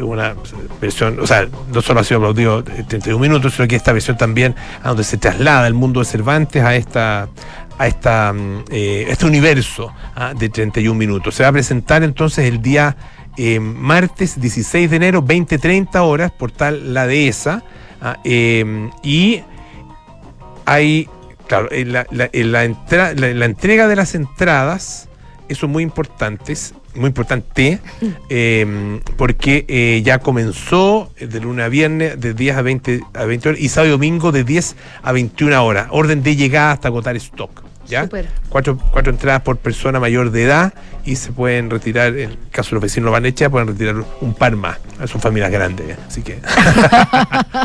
[0.00, 0.34] una
[0.80, 4.16] versión, o sea, no solo ha sido aplaudido eh, 31 minutos, sino que esta versión
[4.16, 7.28] también, a donde se traslada el mundo de Cervantes a esta
[7.78, 11.34] a esta, mm, eh, este universo ah, de 31 minutos.
[11.34, 12.96] Se va a presentar entonces el día
[13.38, 17.62] eh, martes 16 de enero, 20-30 horas, por tal la dehesa.
[18.00, 18.18] ah,
[19.02, 19.40] y
[20.66, 21.08] hay,
[21.48, 25.08] claro, la, la- la- la entrega de las entradas,
[25.52, 27.80] eso es muy importantes, muy importante,
[28.28, 33.48] eh, porque eh, ya comenzó de lunes a viernes de 10 a 20, a 20
[33.50, 35.86] horas y sábado y domingo de 10 a 21 horas.
[35.90, 37.62] Orden de llegada hasta agotar stock.
[37.86, 38.08] ¿ya?
[38.48, 40.72] Cuatro, cuatro entradas por persona mayor de edad
[41.04, 43.68] y se pueden retirar, en el caso de los vecinos lo van a echar, pueden
[43.68, 44.78] retirar un par más.
[45.06, 45.96] Son familias grandes, ¿eh?
[46.06, 46.38] así que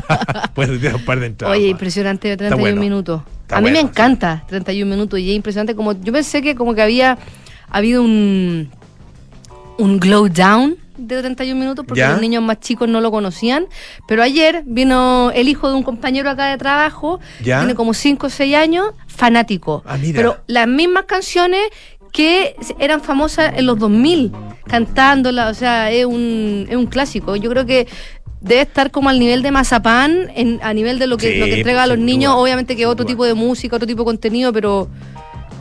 [0.56, 1.56] pueden retirar un par de entradas.
[1.56, 1.72] Oye, más.
[1.72, 2.82] impresionante, 31 bueno.
[2.82, 3.22] minutos.
[3.42, 3.92] Está a mí me bueno, sí.
[3.92, 7.18] encanta 31 minutos y es impresionante como yo pensé que como que había
[7.70, 8.70] habido un
[9.78, 12.12] un glow down de 31 minutos porque ¿Ya?
[12.12, 13.68] los niños más chicos no lo conocían,
[14.08, 17.60] pero ayer vino el hijo de un compañero acá de trabajo, ¿Ya?
[17.60, 19.84] tiene como 5 o 6 años, fanático.
[19.86, 19.98] Ah.
[20.14, 21.62] Pero las mismas canciones
[22.12, 24.32] que eran famosas en los 2000,
[24.66, 27.36] cantándolas, o sea, es un, es un clásico.
[27.36, 27.88] Yo creo que
[28.42, 31.46] debe estar como al nivel de Mazapán, en, a nivel de lo que, Sí, lo
[31.46, 33.14] que entrega a pues, los niños, duda, obviamente que otro duda.
[33.14, 34.90] tipo de música, otro tipo de contenido, pero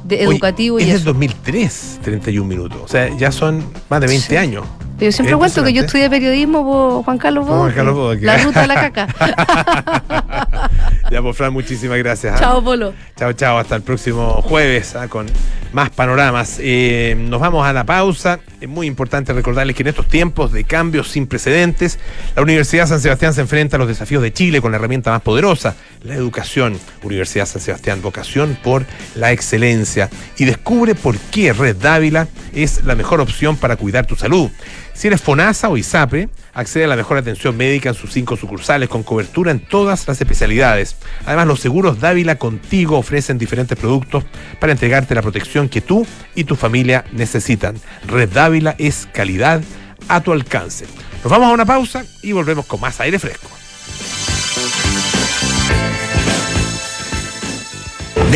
[0.06, 1.04] de Oye, educativo es y del eso.
[1.06, 2.80] 2003, 31 minutos.
[2.84, 4.36] O sea, ya son más de 20 Sí.
[4.36, 4.64] años.
[4.98, 7.94] Pero yo siempre Es cuento que yo estudié periodismo por Juan Carlos Por Juan Carlos
[7.94, 8.24] Bodoque.
[8.24, 9.08] La ruta de la caca.
[11.10, 12.34] Ya, pues, Fran, muchísimas gracias.
[12.36, 12.40] ¿ah?
[12.40, 12.92] Chao, Polo.
[13.16, 13.58] Chao, chao.
[13.58, 15.06] Hasta el próximo jueves ¿ah?
[15.06, 15.26] con
[15.72, 16.58] más panoramas.
[16.60, 18.40] Eh, nos vamos a la pausa.
[18.60, 21.98] Es muy importante recordarles que en estos tiempos de cambios sin precedentes,
[22.34, 25.22] la Universidad San Sebastián se enfrenta a los desafíos de Chile con la herramienta más
[25.22, 26.78] poderosa, la educación.
[27.02, 30.10] Universidad San Sebastián, vocación por la excelencia.
[30.38, 34.50] Y descubre por qué Red Dávila es la mejor opción para cuidar tu salud.
[34.96, 38.88] Si eres FONASA o ISAPRE, accede a la mejor atención médica en sus cinco sucursales
[38.88, 40.96] con cobertura en todas las especialidades.
[41.26, 44.24] Además, los seguros Dávila contigo ofrecen diferentes productos
[44.58, 47.76] para entregarte la protección que tú y tu familia necesitan.
[48.06, 49.62] Red Dávila es calidad
[50.08, 50.86] a tu alcance.
[51.22, 53.48] Nos vamos a una pausa y volvemos con más aire fresco.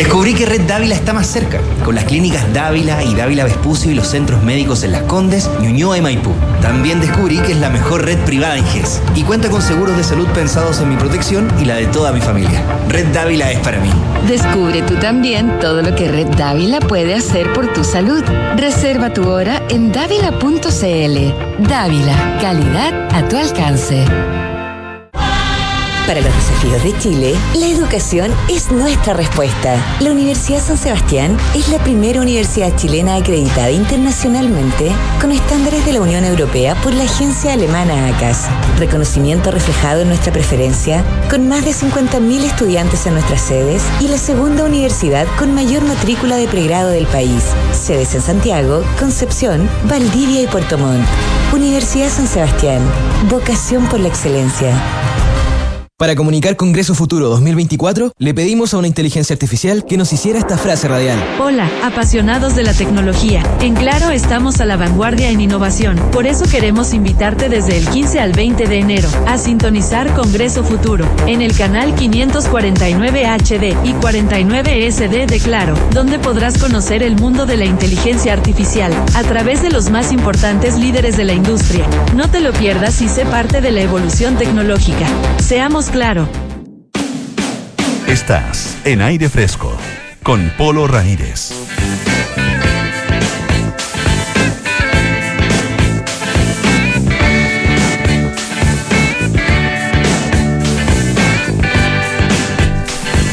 [0.01, 3.93] Descubrí que Red Dávila está más cerca, con las clínicas Dávila y Dávila Vespucio y
[3.93, 6.31] los centros médicos en Las Condes, Ñuñoa y Maipú.
[6.59, 10.03] También descubrí que es la mejor red privada en GES y cuenta con seguros de
[10.03, 12.63] salud pensados en mi protección y la de toda mi familia.
[12.89, 13.91] Red Dávila es para mí.
[14.27, 18.23] Descubre tú también todo lo que Red Dávila puede hacer por tu salud.
[18.57, 21.67] Reserva tu hora en dávila.cl.
[21.69, 24.03] Dávila, calidad a tu alcance.
[26.07, 29.75] Para los desafíos de Chile, la educación es nuestra respuesta.
[29.99, 36.01] La Universidad San Sebastián es la primera universidad chilena acreditada internacionalmente con estándares de la
[36.01, 38.49] Unión Europea por la agencia alemana ACAS.
[38.77, 44.17] Reconocimiento reflejado en nuestra preferencia, con más de 50.000 estudiantes en nuestras sedes y la
[44.17, 47.43] segunda universidad con mayor matrícula de pregrado del país.
[47.71, 51.05] Sedes en Santiago, Concepción, Valdivia y Puerto Montt.
[51.53, 52.81] Universidad San Sebastián.
[53.29, 54.73] Vocación por la excelencia.
[56.01, 60.57] Para comunicar Congreso Futuro 2024, le pedimos a una inteligencia artificial que nos hiciera esta
[60.57, 61.23] frase radial.
[61.39, 63.43] Hola, apasionados de la tecnología.
[63.59, 65.97] En Claro estamos a la vanguardia en innovación.
[66.11, 71.07] Por eso queremos invitarte desde el 15 al 20 de enero a sintonizar Congreso Futuro
[71.27, 77.45] en el canal 549 HD y 49 SD de Claro, donde podrás conocer el mundo
[77.45, 81.85] de la inteligencia artificial a través de los más importantes líderes de la industria.
[82.15, 85.05] No te lo pierdas y sé parte de la evolución tecnológica.
[85.37, 86.27] Seamos claro.
[88.07, 89.77] Estás en aire fresco
[90.23, 91.51] con Polo Ramírez.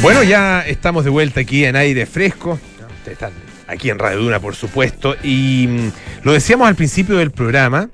[0.03, 2.59] Bueno, ya estamos de vuelta aquí en aire fresco.
[2.99, 3.33] Ustedes están
[3.67, 5.17] aquí en Radio Duna, por supuesto.
[5.23, 5.91] Y mm,
[6.25, 7.91] lo decíamos al principio del programa.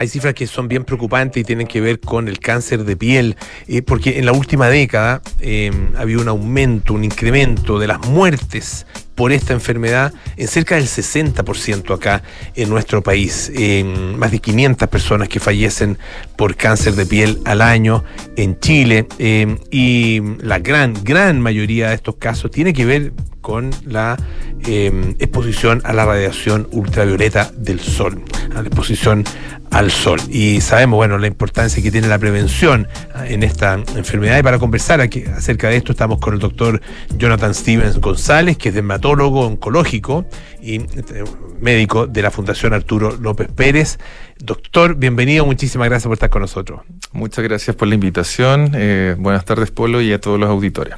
[0.00, 3.36] Hay cifras que son bien preocupantes y tienen que ver con el cáncer de piel,
[3.68, 8.08] eh, porque en la última década eh, ha habido un aumento, un incremento de las
[8.08, 12.22] muertes por esta enfermedad en cerca del 60% acá
[12.54, 13.50] en nuestro país.
[13.54, 13.84] Eh,
[14.16, 15.98] más de 500 personas que fallecen
[16.36, 18.04] por cáncer de piel al año
[18.36, 23.70] en Chile eh, y la gran, gran mayoría de estos casos tiene que ver con
[23.86, 24.16] la
[24.66, 28.22] eh, exposición a la radiación ultravioleta del sol,
[28.54, 29.24] a la exposición
[29.70, 30.20] al sol.
[30.28, 34.38] Y sabemos, bueno, la importancia que tiene la prevención ah, en esta enfermedad.
[34.38, 36.80] Y para conversar acerca de esto estamos con el doctor
[37.16, 40.26] Jonathan Stevens González, que es dermatólogo oncológico
[40.62, 41.24] y eh,
[41.60, 43.98] médico de la Fundación Arturo López Pérez.
[44.38, 46.80] Doctor, bienvenido, muchísimas gracias por estar con nosotros.
[47.12, 48.72] Muchas gracias por la invitación.
[48.74, 50.94] Eh, buenas tardes, Polo, y a todos los auditores.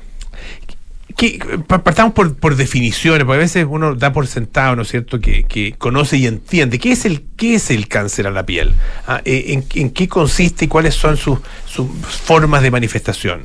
[1.17, 4.89] ¿Qué- pa- partamos por, por definiciones, porque a veces uno da por sentado, ¿no es
[4.89, 6.79] cierto?, que, que conoce y entiende.
[6.79, 8.73] ¿Qué es el, qué es el cáncer a la piel?
[9.07, 13.43] Ah, eh, en, en qué consiste y cuáles son sus, sus formas de manifestación?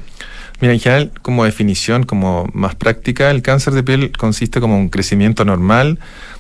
[0.59, 4.89] Mira, en general, como definición, como más práctica, el cáncer de piel consiste como un
[4.89, 5.99] crecimiento normal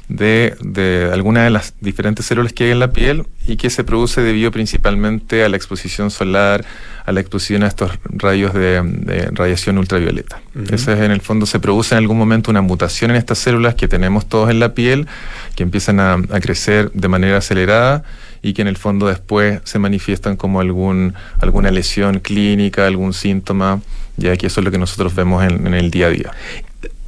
[0.09, 3.83] de, de alguna de las diferentes células que hay en la piel y que se
[3.83, 6.65] produce debido principalmente a la exposición solar,
[7.05, 10.41] a la exposición a estos rayos de, de radiación ultravioleta.
[10.71, 13.75] Ese es, en el fondo, se produce en algún momento una mutación en estas células
[13.75, 15.07] que tenemos todos en la piel,
[15.55, 18.03] que empiezan a, a crecer de manera acelerada
[18.41, 23.81] y que en el fondo después se manifiestan como algún, alguna lesión clínica, algún síntoma,
[24.17, 26.31] ya que eso es lo que nosotros vemos en, en el día a día.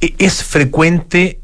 [0.00, 1.38] ¿E- ¿Es frecuente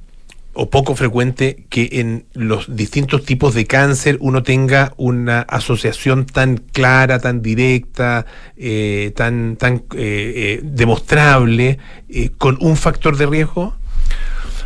[0.58, 6.56] o poco frecuente que en los distintos tipos de cáncer uno tenga una asociación tan
[6.72, 8.24] clara, tan directa,
[8.56, 13.76] eh, tan, tan eh, eh, demostrable eh, con un factor de riesgo?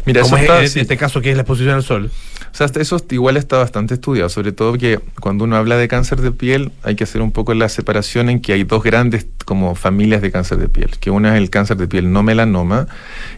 [0.07, 0.81] Mira, Como eso es está- en sí.
[0.81, 2.11] este caso que es la exposición al sol.
[2.53, 6.21] O sea, eso igual está bastante estudiado, sobre todo que cuando uno habla de cáncer
[6.21, 9.75] de piel hay que hacer un poco la separación en que hay dos grandes como
[9.75, 12.87] familias de cáncer de piel, que una es el cáncer de piel no melanoma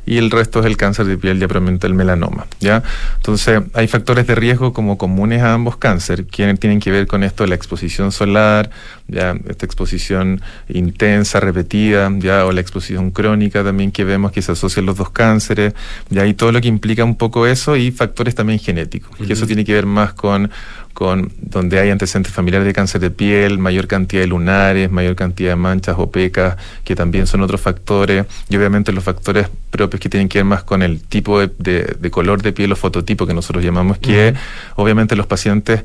[0.04, 2.82] y el resto es el cáncer de piel ya propiamente el melanoma, ¿ya?
[3.16, 7.24] Entonces, hay factores de riesgo como comunes a ambos cáncer, que tienen que ver con
[7.24, 8.70] esto la exposición solar,
[9.08, 14.52] ya esta exposición intensa, repetida, ya o la exposición crónica también que vemos que se
[14.52, 15.74] asocian los dos cánceres,
[16.10, 19.46] ya y todo lo que implica un poco eso y factores también genéticos, que eso
[19.46, 20.50] tiene que ver más con
[20.92, 25.50] con donde hay antecedentes familiares de cáncer de piel, mayor cantidad de lunares, mayor cantidad
[25.50, 30.08] de manchas o pecas, que también son otros factores, y obviamente los factores propios que
[30.08, 33.64] tienen que ver más con el tipo de, color de piel o fototipo que nosotros
[33.64, 34.34] llamamos, que
[34.76, 35.82] obviamente los pacientes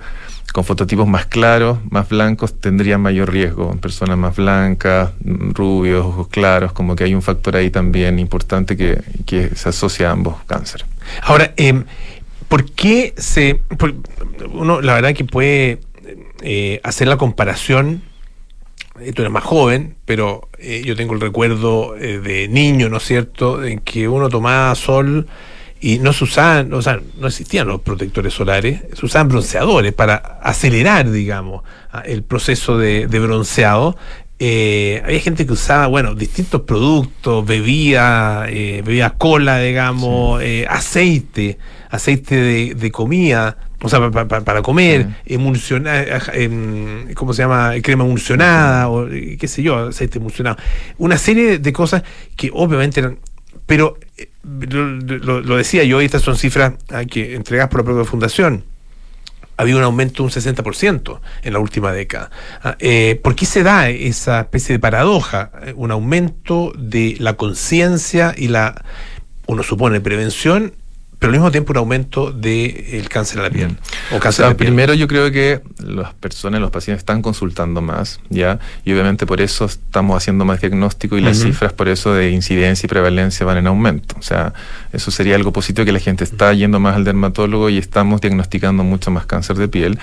[0.54, 3.76] con fototipos más claros, más blancos, tendrían mayor riesgo.
[3.82, 9.02] Personas más blancas, rubios, ojos claros, como que hay un factor ahí también importante que,
[9.26, 10.88] que se asocia a ambos cánceres.
[11.22, 11.84] Ahora, eh,
[12.48, 13.62] ¿Por qué se.?
[14.54, 15.80] uno, la verdad, que puede
[16.42, 18.02] eh, hacer la comparación.
[19.00, 23.04] Eh, tú eres más joven, pero eh, yo tengo el recuerdo de niño, ¿no es
[23.04, 25.28] cierto?, en que uno tomaba sol
[25.80, 30.16] y no se usaban, o sea, no existían los protectores solares, se usaban bronceadores para
[30.42, 31.64] acelerar, digamos,
[32.06, 33.96] el proceso de, bronceado.
[34.40, 41.60] había gente que usaba, bueno, distintos productos, bebía, bebía cola, digamos, aceite
[41.90, 47.74] aceite de, comida, o sea, para comer, emulsionada, em, ¿cómo se llama?
[47.82, 50.58] Crema emulsionada, o qué sé yo, aceite emulsionado.
[50.98, 52.04] Una serie de cosas
[52.36, 53.20] que obviamente eran.
[53.66, 58.06] Pero eh, lo, decía yo, y estas son cifras ah, que entregas por la propia
[58.06, 58.64] fundación.
[59.58, 62.30] Había un aumento de un 60% en la última década.
[62.64, 65.52] Ah, eh, ¿Por qué se da esa especie de paradoja?
[65.76, 68.84] Un aumento de la conciencia y la,
[69.48, 70.74] uno supone, prevención
[71.20, 73.78] pero al mismo tiempo un aumento del cáncer de la piel.
[74.12, 78.60] O cáncer Primero yo creo que las personas, los pacientes están consultando más, ¿ya?
[78.86, 82.86] Y obviamente por eso estamos haciendo más diagnóstico y las cifras por eso de incidencia
[82.86, 84.16] y prevalencia van en aumento.
[84.20, 84.54] O sea,
[84.94, 88.84] eso sería algo positivo que la gente está yendo más al dermatólogo y estamos diagnosticando
[88.84, 89.98] mucho más cáncer de piel.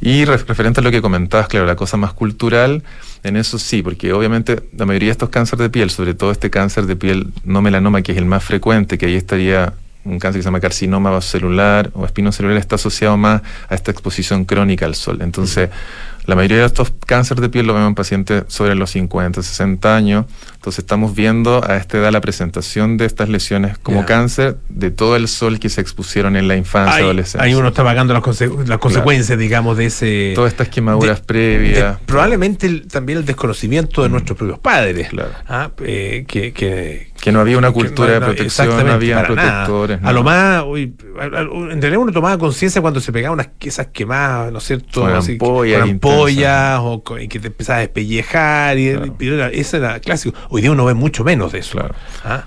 [0.00, 2.82] Y referente a lo que comentabas, claro, la cosa más cultural,
[3.22, 6.50] en eso sí, porque obviamente la mayoría de estos cánceres de piel, sobre todo este
[6.50, 9.74] cáncer de piel no melanoma, que es el más frecuente, que ahí estaría
[10.10, 14.44] un cáncer que se llama carcinoma celular o espinocelular está asociado más a esta exposición
[14.44, 15.18] crónica al sol.
[15.20, 15.70] Entonces,
[16.28, 19.96] la mayoría de estos cánceres de piel lo vemos en pacientes sobre los 50, 60
[19.96, 20.26] años.
[20.56, 25.16] Entonces estamos viendo a esta edad la presentación de estas lesiones como cáncer de todo
[25.16, 27.42] el sol que se expusieron en la infancia, adolescencia.
[27.42, 28.22] Ahí uno está pagando las,
[28.78, 30.32] consecuencias, digamos, de ese...
[30.34, 31.96] Todas estas quemaduras previas.
[32.04, 34.12] probablemente también el desconocimiento de mm.
[34.12, 35.08] nuestros propios padres.
[35.08, 35.30] Claro.
[35.48, 35.70] ¿ah?
[35.80, 40.00] Eh, que, que, que, no había una cultura de protección, no había protectores.
[40.02, 44.52] A lo más, uy, en realidad uno tomaba conciencia cuando se pegaban unas esas quemadas,
[44.52, 45.02] ¿no es cierto?
[45.02, 48.88] Con ampollas, o que te empezaba a despellejar, y,
[49.52, 50.38] ese era clásico.
[50.48, 51.78] Hoy día uno ve mucho menos de eso.
[52.24, 52.44] ¿Ah?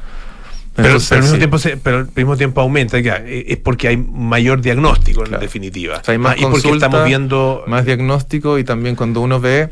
[0.74, 5.26] Pero, al mismo tiempo pero al mismo tiempo aumenta, e, es porque hay mayor diagnóstico
[5.26, 6.02] en definitiva.
[6.08, 9.70] hay más ah, y porque estamos viendo más diagnóstico y también cuando uno ve,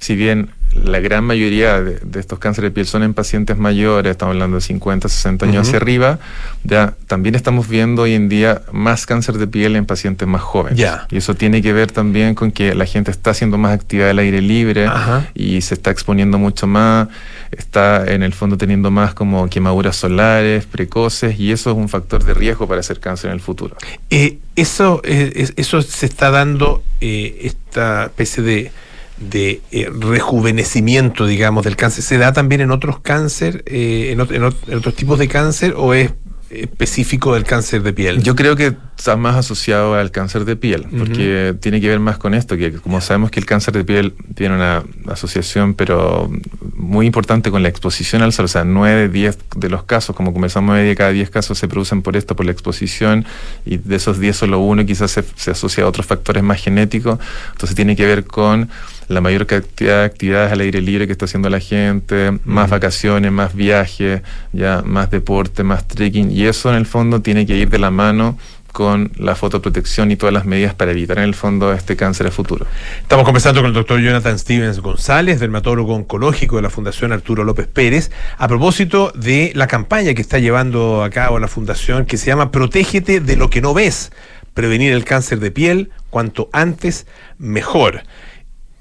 [0.00, 4.34] si bien la gran mayoría de, estos cánceres de piel son en pacientes mayores, estamos
[4.34, 6.18] hablando de 50, 60 años hacia arriba,
[6.64, 10.80] ya, también estamos viendo hoy en día más cáncer de piel en pacientes más jóvenes.
[11.10, 14.20] Y eso tiene que ver también con que la gente está haciendo más actividad al
[14.20, 14.88] aire libre
[15.34, 17.08] y se está exponiendo mucho más,
[17.50, 22.24] está en el fondo teniendo más como quemaduras solares precoces y eso es un factor
[22.24, 23.76] de riesgo para hacer cáncer en el futuro.
[24.08, 28.72] Eh, eso, eh, eso se está dando eh, esta especie de
[29.20, 34.42] de eh, rejuvenecimiento, digamos, del cáncer, ¿se da también en otros cáncer, eh, en, en,
[34.42, 36.12] otros tipos de cáncer o es
[36.50, 38.22] específico del cáncer de piel?
[38.22, 42.18] Yo creo que está más asociado al cáncer de piel, porque tiene que ver más
[42.18, 46.30] con esto, que como sabemos que el cáncer de piel tiene una asociación, pero
[46.74, 50.16] muy importante con la exposición al sol, o sea, 9 de 10 de los casos,
[50.16, 53.24] como conversamos, 9 de cada 10 casos se producen por esto, por la exposición,
[53.64, 57.18] y de esos 10 solo uno quizás se, se asocia a otros factores más genéticos,
[57.52, 58.68] entonces tiene que ver con
[59.10, 63.32] la mayor cantidad de actividades al aire libre que está haciendo la gente, más vacaciones,
[63.32, 67.68] más viajes, ya más deporte, más trekking, y eso en el fondo tiene que ir
[67.68, 68.38] de la mano
[68.70, 72.30] con la fotoprotección y todas las medidas para evitar en el fondo este cáncer a
[72.30, 72.66] futuro.
[73.02, 77.66] Estamos conversando con el doctor Jonathan Stevens González, dermatólogo oncológico de la Fundación Arturo López
[77.66, 82.26] Pérez, a propósito de la campaña que está llevando a cabo la Fundación que se
[82.26, 84.12] llama Protégete de lo que no ves,
[84.54, 87.08] prevenir el cáncer de piel cuanto antes
[87.38, 88.04] mejor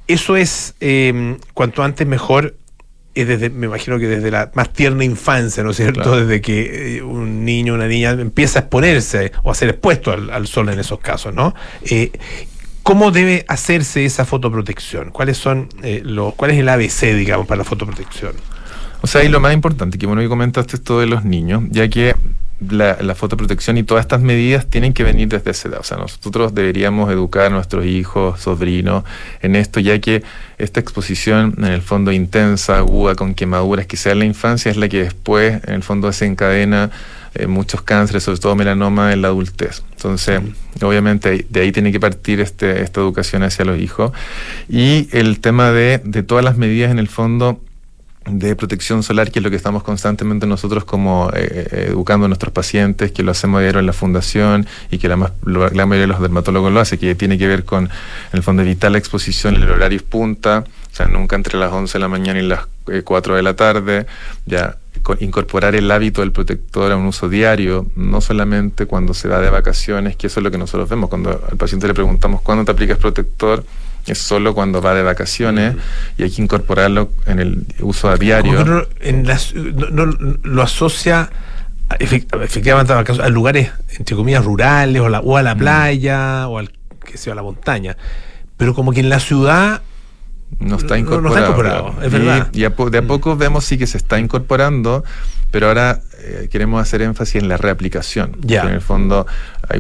[0.10, 2.56] eso es, em, cuanto antes mejor,
[3.14, 6.02] es desde, me imagino que desde la más tierna infancia, ¿no es cierto?
[6.02, 6.26] Claro.
[6.26, 10.32] Desde que eh, un niño una niña empieza a exponerse o a ser expuesto al,
[10.32, 11.54] al sol en esos casos, ¿no?
[11.84, 12.12] Eh,
[12.82, 15.12] ¿Cómo debe hacerse esa fotoprotección?
[15.12, 18.34] ¿Cuáles son eh, los, ¿Cuál es el ABC, digamos, para la fotoprotección?
[19.02, 21.88] O sea, y lo más importante, que bueno que comentaste esto de los niños, ya
[21.88, 22.16] que
[22.68, 25.80] la, la fotoprotección y todas estas medidas tienen que venir desde esa edad.
[25.80, 29.04] O sea, nosotros deberíamos educar a nuestros hijos, sobrinos
[29.42, 30.24] en esto, ya que
[30.58, 34.78] esta exposición, en el fondo intensa, aguda, con quemaduras que sea en la infancia, es
[34.78, 36.92] la que después, en el fondo, desencadena
[37.36, 39.84] eh, muchos cánceres, sobre todo melanoma en la adultez.
[39.92, 40.42] Entonces,
[40.82, 44.12] obviamente, ahí- de ahí tiene que partir este, esta educación hacia los hijos.
[44.68, 47.62] Y el tema de, de todas las medidas, en el fondo,
[48.32, 52.28] de protección solar, que es lo que estamos constantemente nosotros como eh, eh, educando a
[52.30, 56.02] nuestros pacientes, que lo hacemos diario en la fundación y que la, más, la mayoría
[56.02, 57.90] de los dermatólogos lo hace, que tiene que ver con, en
[58.34, 62.00] el fondo, evitar la exposición, el horario punta, o sea, nunca entre las 11 de
[62.00, 64.06] la mañana y las eh, 4 de la tarde,
[64.46, 69.28] ya co- incorporar el hábito del protector a un uso diario, no solamente cuando se
[69.28, 72.42] va de vacaciones, que eso es lo que nosotros vemos, cuando al paciente le preguntamos
[72.42, 73.64] cuándo te aplicas protector,
[74.14, 75.76] es solo cuando va de vacaciones
[76.18, 78.62] y hay que incorporarlo en el uso a diario.
[78.62, 81.30] Uno en las- no- no- lo asocia
[82.00, 85.46] efectivamente a, a lugares, entre comillas, rurales, o, la- o a Mm.
[85.46, 86.72] la playa, o al,
[87.04, 87.98] que sea, a la montaña.
[88.58, 89.82] Pero como que en la ciudad
[90.60, 91.36] No está No- no incorporado.
[91.38, 92.50] está incorporado, es verdad.
[92.54, 95.04] Y, a po- de a poco vemos sí que se está incorporando,
[95.52, 98.36] pero ahora eh, queremos hacer énfasis en la reaplicación.
[98.42, 98.64] Ya.
[98.64, 99.26] En el fondo,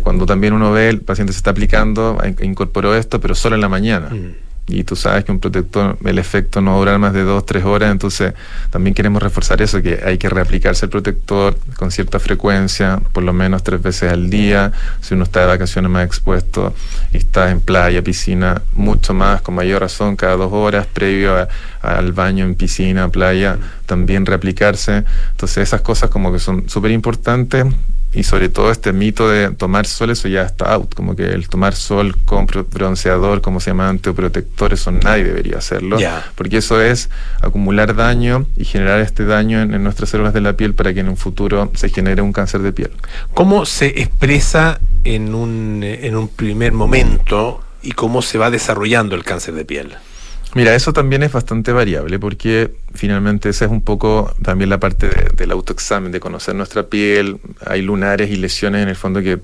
[0.03, 3.69] cuando también uno ve el paciente se está aplicando, incorporó esto, pero solo en la
[3.69, 4.09] mañana.
[4.09, 4.33] Mm.
[4.69, 7.45] Y tú sabes que un protector, el efecto no va a durar más de dos,
[7.45, 8.33] tres horas, entonces
[8.69, 13.33] también queremos reforzar eso, que hay que reaplicarse el protector con cierta frecuencia, por lo
[13.33, 16.73] menos tres veces al día, si uno está de vacaciones más expuesto
[17.11, 21.47] está en playa, piscina, mucho más, con mayor razón, cada dos horas, previo a-
[21.81, 25.03] al baño en piscina, playa, también reaplicarse.
[25.31, 27.65] Entonces esas cosas como que son súper importantes
[28.13, 31.47] y sobre todo este mito de tomar sol, eso ya está out, como que el
[31.47, 35.97] tomar sol con bronceador, como se llama anteprotector, eso nadie debería hacerlo,
[36.35, 37.09] porque eso es
[37.41, 41.01] acumular daño y generar este daño en, en nuestras células de la piel para que
[41.01, 42.91] en un futuro se genere un cáncer de piel.
[43.33, 49.15] ¿Cómo se expresa en un, eh, en un primer momento y cómo se va desarrollando
[49.15, 49.95] el cáncer de piel?
[50.55, 55.07] Mira, eso también es bastante variable porque finalmente esa es un poco también la parte
[55.07, 57.37] de- del autoexamen, de conocer nuestra piel.
[57.65, 59.39] Hay lunares y lesiones en el fondo que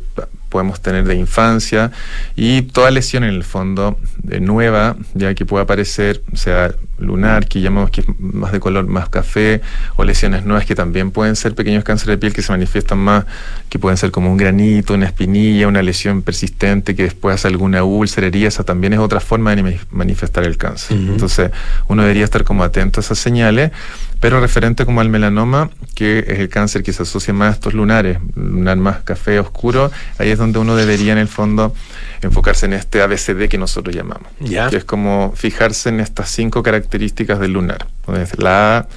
[0.56, 1.92] podemos tener de infancia
[2.38, 4.00] y toda lesión en el fondo
[4.32, 8.88] eh, nueva, ya que puede aparecer, sea lunar, que llamamos que es más de color
[8.88, 9.60] más café,
[9.98, 13.26] o lesiones nuevas que también pueden ser pequeños cánceres de piel que se manifiestan más,
[13.68, 17.84] que pueden ser como un granito, una espinilla, una lesión persistente que después hace alguna
[17.84, 20.98] úlcera, herida, esa también es otra forma de mani- manifestar el cáncer.
[20.98, 21.12] Ujú.
[21.12, 21.52] Entonces,
[21.90, 23.72] uno debería estar como atento a esas señales,
[24.20, 27.74] pero referente como al melanoma, que es el cáncer que se asocia más a estos
[27.74, 31.74] lunares, lunar más café oscuro, ahí es donde uno debería en el fondo
[32.22, 34.70] enfocarse en este ABCD que nosotros llamamos, Ya.
[34.70, 37.88] que es como fijarse en estas cinco características del lunar.
[38.08, 38.88] Entonces, la A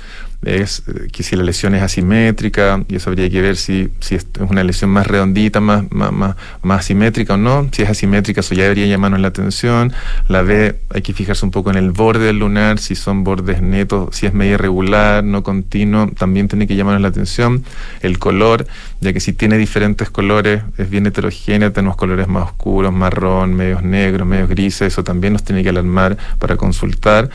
[0.42, 4.14] es eh, que si la lesión es asimétrica, y eso habría que ver si, si
[4.14, 7.68] es una lesión más redondita, más, más, más, más asimétrica o no.
[7.72, 9.92] Si es asimétrica, eso ya debería llamarnos la atención.
[10.28, 13.62] La B, hay que fijarse un poco en el borde del lunar, si son bordes
[13.62, 17.64] netos, si es medio irregular, no continuo, también tiene que llamarnos la atención.
[18.00, 18.66] El color,
[19.00, 23.82] ya que si tiene diferentes colores, es bien heterogénea, tenemos colores más oscuros, marrón, medios
[23.82, 27.30] negros, medios grises, eso también nos tiene que alarmar para consultar.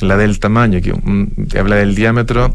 [0.00, 2.54] La del tamaño, que habla del diámetro,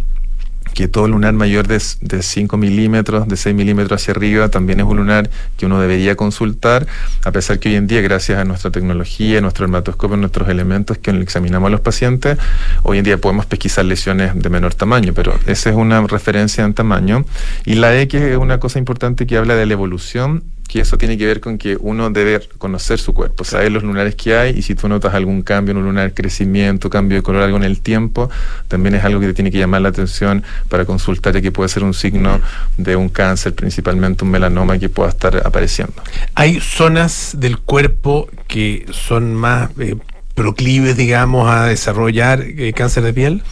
[0.75, 4.85] que todo lunar mayor de, de 5 milímetros, de 6 milímetros hacia arriba, también es
[4.85, 6.85] un lunar que uno debería consultar,
[7.23, 11.11] a pesar que hoy en día, gracias a nuestra tecnología, nuestro dermatoscopio, nuestros elementos que
[11.11, 12.37] examinamos a los pacientes,
[12.83, 16.73] hoy en día podemos pesquisar lesiones de menor tamaño, pero esa es una referencia en
[16.73, 17.25] tamaño.
[17.65, 21.18] Y la que es una cosa importante que habla de la evolución, que eso tiene
[21.18, 24.61] que ver con que uno debe conocer su cuerpo, saber los lunares que hay y
[24.61, 27.82] si tú notas algún cambio en un lunar, crecimiento, cambio de color, algo en el
[27.82, 28.30] tiempo,
[28.68, 31.70] también es algo que te tiene que llamar la atención para consultar, ya que puede
[31.70, 32.39] ser un signo
[32.78, 35.93] de un cáncer, principalmente un melanoma que pueda estar apareciendo.
[36.34, 39.95] Hay zonas del cuerpo que son más eh,
[40.34, 43.43] proclives, digamos, a desarrollar eh, cáncer de piel.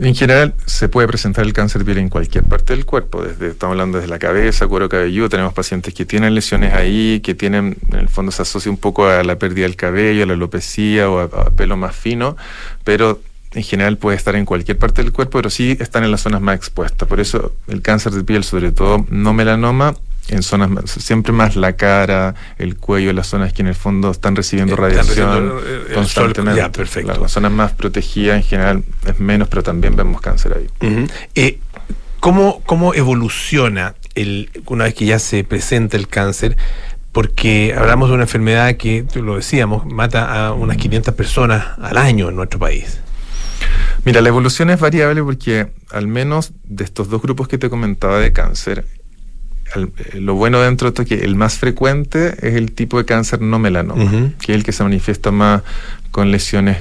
[0.00, 3.48] En general, se puede presentar el cáncer de piel en cualquier parte del cuerpo, desde,
[3.48, 7.76] estamos hablando desde la cabeza, cuero cabelludo, tenemos pacientes que tienen lesiones ahí, que tienen,
[7.90, 11.10] en el fondo se asocia un poco a la pérdida del cabello, a la alopecia
[11.10, 12.36] o a, a pelo más fino,
[12.84, 13.20] pero
[13.54, 16.42] en general puede estar en cualquier parte del cuerpo, pero sí están en las zonas
[16.42, 17.08] más expuestas.
[17.08, 19.96] Por eso el cáncer de piel, sobre todo no melanoma,
[20.28, 24.10] en zonas más- siempre más la cara, el cuello, las zonas que en el fondo
[24.10, 25.58] están recibiendo Están radiación recibiendo,
[25.88, 26.50] el constantemente.
[26.50, 27.20] sol, ya, perfecto.
[27.20, 30.66] Las zonas más protegidas en general es menos, pero también vemos cáncer ahí.
[31.34, 31.58] Eh,
[32.20, 36.56] ¿cómo, ¿Cómo evoluciona el, una vez que ya se presenta el cáncer?
[37.12, 41.96] Porque hablamos de una enfermedad que, tú lo decíamos, mata a unas 500 personas al
[41.96, 43.00] año en nuestro país.
[44.04, 48.18] Mira, la evolución es variable porque al menos de estos dos grupos que te comentaba
[48.20, 48.86] de cáncer,
[50.14, 53.40] lo bueno dentro de esto es que el más frecuente es el tipo de cáncer
[53.40, 55.62] no melanoma, que es el que se manifiesta más
[56.10, 56.78] con lesiones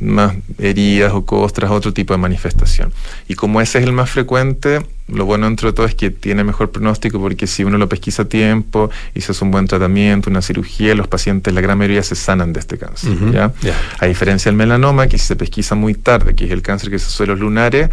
[0.00, 2.92] más heridas o costras, otro tipo de manifestación.
[3.28, 6.42] Y como ese es el más frecuente, lo bueno dentro de todo es que tiene
[6.42, 10.30] mejor pronóstico porque si uno lo pesquisa a tiempo y se hace un buen tratamiento,
[10.30, 13.12] una cirugía, los pacientes, la gran mayoría se sanan de este cáncer.
[13.30, 13.52] ¿ya?
[13.98, 16.98] A diferencia del melanoma, que si se pesquisa muy tarde, que es el cáncer que
[16.98, 17.90] se en los lunares,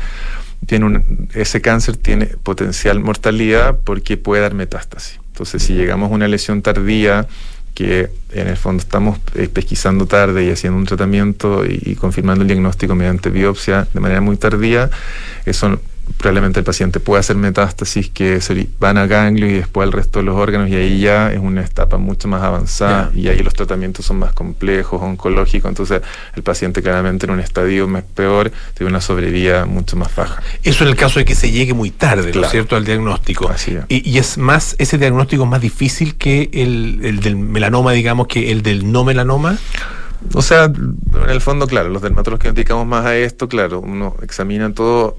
[0.66, 5.20] tiene un, ese cáncer tiene potencial mortalidad porque puede dar metástasis.
[5.28, 7.28] Entonces, si llegamos a una lesión tardía,
[7.74, 12.47] que en el fondo estamos eh, pesquisando tarde y haciendo un tratamiento y, confirmando el
[12.47, 14.89] diagnóstico mediante biopsia de manera muy tardía,
[15.45, 15.80] eso
[16.18, 20.20] probablemente el paciente puede hacer metástasis que se van a ganglio y después al resto
[20.20, 23.53] de los órganos y ahí ya es una etapa mucho más avanzada y ahí los
[23.53, 26.01] tratamientos son más complejos, oncológicos, entonces
[26.36, 30.41] el paciente claramente en un estadio más peor tiene una sobrevida mucho más baja.
[30.64, 32.49] Eso en el caso de que se llegue muy tarde, ¿no es Claro.
[32.51, 33.49] cierto?, al diagnóstico.
[33.49, 33.84] Así es.
[33.89, 38.28] Y, y es más, ese diagnóstico es más difícil que el, el del melanoma, digamos,
[38.28, 39.57] que el del no melanoma.
[40.34, 43.82] O sea, en el fondo, claro, los dermatólogos que nos dedicamos más a esto, claro,
[43.82, 45.17] uno examina todo,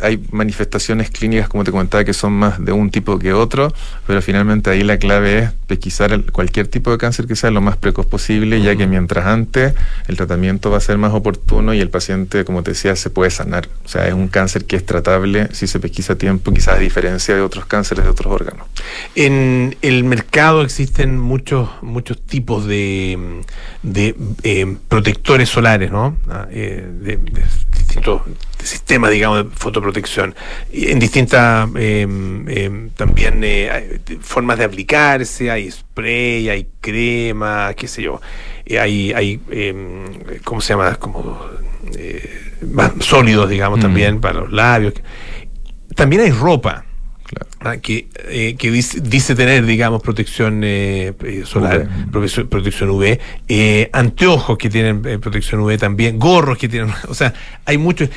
[0.00, 3.72] hay manifestaciones clínicas, como te comentaba, que son más de un tipo que otro,
[4.06, 7.76] pero finalmente ahí la clave es pesquisar cualquier tipo de cáncer que sea lo más
[7.76, 9.74] precoz posible, ya que mientras antes
[10.08, 13.30] el tratamiento va a ser más oportuno y el paciente, como te decía, se puede
[13.30, 13.68] sanar.
[13.84, 16.78] O sea, es un cáncer que es tratable si se pesquisa a tiempo, quizás a
[16.78, 18.66] diferencia de otros cánceres de otros órganos.
[19.14, 23.42] En el mercado existen muchos muchos tipos de,
[23.82, 26.16] de eh, protectores solares, ¿no?
[26.28, 27.42] Ah, eh, de, de
[27.76, 28.22] distintos
[28.62, 30.34] sistemas, digamos, de fotoprotección.
[30.72, 32.06] Y en distintas eh,
[32.48, 38.20] eh, también eh, formas de aplicarse, hay spray, hay crema, qué sé yo.
[38.64, 40.94] Eh, hay, hay eh, ¿cómo se llama?
[40.96, 41.40] Como
[41.96, 43.82] eh, más sólidos, digamos, Mm.
[43.82, 44.94] también para los labios.
[45.94, 46.84] También hay ropa.
[47.28, 47.50] Claro.
[47.60, 52.48] Ah, que, eh, que dice, dice tener, digamos, protección eh, eh, solar, UV.
[52.48, 53.18] protección, UV,
[53.48, 58.08] eh, anteojos que tienen protección UV también, gorros que tienen, o sea, hay muchos.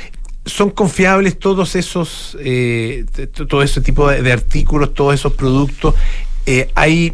[0.46, 2.36] ¿Son confiables todos esos,
[3.48, 5.94] todo ese tipo de, de artículos, todos esos productos?
[6.74, 7.14] Hay,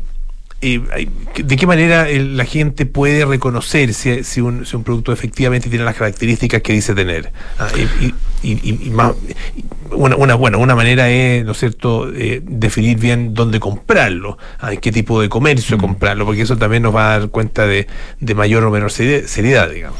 [0.61, 1.07] eh,
[1.43, 5.69] ¿De qué manera eh, la gente puede reconocer si, si, un, si un producto efectivamente
[5.69, 7.31] tiene las características que dice tener?
[7.59, 9.13] Ah, y, y- y- y más-
[9.91, 14.73] una, una, bueno, una manera es, ¿no es cierto?, eh, definir bien dónde comprarlo, ah,
[14.73, 17.87] en qué tipo de comercio comprarlo, porque eso también nos va a dar cuenta de,
[18.19, 19.97] de mayor o menor seri- seriedad, digamos.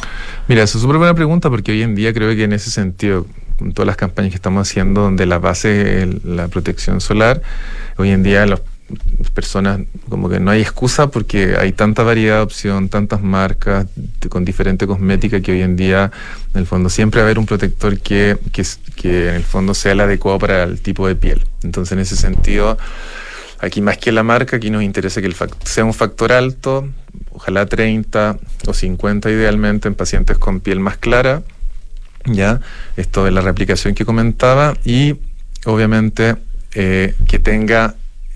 [0.47, 3.25] Mira, eso es súper buena pregunta porque hoy en día creo que en ese sentido,
[3.59, 7.41] con todas las campañas que estamos haciendo, donde la base es la protección solar,
[7.97, 8.61] hoy en día las
[9.33, 13.87] personas como que no hay excusa porque hay tanta variedad de opción, tantas marcas
[14.29, 16.11] con diferente cosmética que hoy en día
[16.53, 18.37] en el fondo siempre va a haber un protector que,
[18.95, 21.45] que, en el fondo sea el adecuado para el tipo de piel.
[21.63, 22.77] Entonces en ese sentido
[23.59, 26.87] Aquí más que la marca, aquí nos interesa que el sea un factor alto,
[27.31, 31.41] ojalá 30 o 50 idealmente en pacientes con piel más clara,
[32.25, 32.61] ya,
[32.97, 35.15] esto de la replicación que comentaba, y
[35.65, 36.35] obviamente
[36.75, 37.95] eh, que tenga,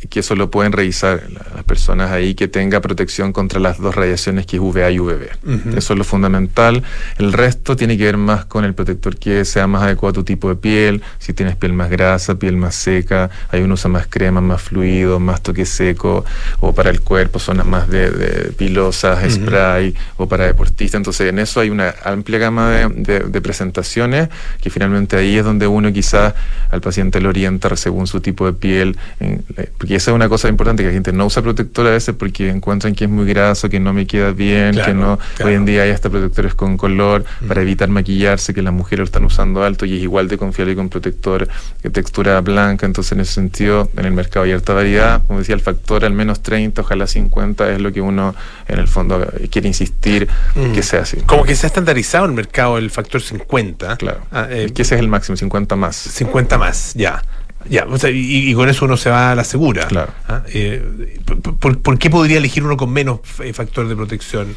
[0.10, 3.96] que eso lo pueden revisar la- las personas ahí, que tenga protección contra las dos
[3.96, 5.30] radiaciones que es UVA y UVB.
[5.78, 6.84] Eso es lo fundamental.
[7.18, 10.24] El resto tiene que ver más con el protector que sea más adecuado a tu
[10.24, 14.08] tipo de piel, si tienes piel más grasa, piel más seca, hay uno usa más
[14.08, 16.26] crema, más fluido, más toque seco,
[16.60, 20.98] o para el cuerpo zonas más de, de pilosas, spray, o para deportistas.
[21.00, 24.30] Entonces en eso hay una amplia gama de, de- de presentaciones
[24.62, 26.34] que finalmente ahí es donde uno quizás
[26.70, 30.30] al paciente lo orienta según su tipo de piel, en- eh, porque esa es una
[30.30, 33.26] cosa importante, que la gente no usa protector a veces porque encuentran que es muy
[33.26, 35.50] graso, que no me queda bien, Claro, que no, claro.
[35.50, 39.06] hoy en día hay hasta protectores con color para evitar maquillarse, que las mujeres lo
[39.06, 41.46] están usando alto y es igual de confiable con protector
[41.84, 45.56] de textura blanca, entonces en ese sentido en el mercado hay harta variedad, como decía
[45.56, 48.34] el factor al menos 30, ojalá 50 es lo que uno
[48.70, 50.72] en el fondo quiere insistir Mm.
[50.74, 51.18] que sea así.
[51.26, 53.98] Como que se ha estandarizado el mercado el factor 50.
[53.98, 54.22] Claro.
[54.32, 55.96] Ah, eh, que ese es el máximo, 50 más.
[55.96, 57.22] 50 más, ya.
[57.70, 59.88] Ya, o sea, y, y con eso uno se va a la segura.
[59.88, 60.12] Claro.
[60.28, 61.20] Ah, eh,
[61.60, 64.56] por, por- qué podría elegir uno con menos eh, factor de protección?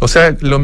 [0.00, 0.62] O sea, lo,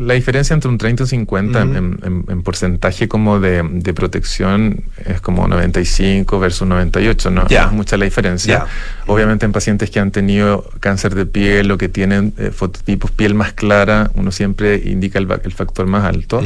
[0.00, 3.94] la diferencia entre un 30 y un 50 en, en- en porcentaje como de, de
[3.94, 7.62] protección es como 95 versus 98, no, Ya.
[7.62, 8.66] no es mucha la diferencia.
[9.06, 13.34] Obviamente en pacientes que han tenido cáncer de piel o que tienen eh, fototipos piel
[13.34, 16.42] más clara, uno siempre indica el, el factor más alto.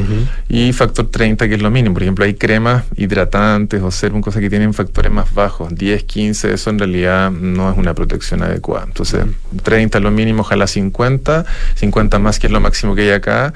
[0.49, 1.93] Y factor 30 que es lo mínimo.
[1.95, 6.53] Por ejemplo, hay cremas hidratantes o serum, cosas que tienen factores más bajos, 10, 15,
[6.53, 8.85] eso en realidad no es una protección adecuada.
[8.85, 9.25] Entonces,
[9.63, 11.45] 30 es lo mínimo, ojalá 50,
[11.75, 13.53] 50 más que es lo máximo que hay acá.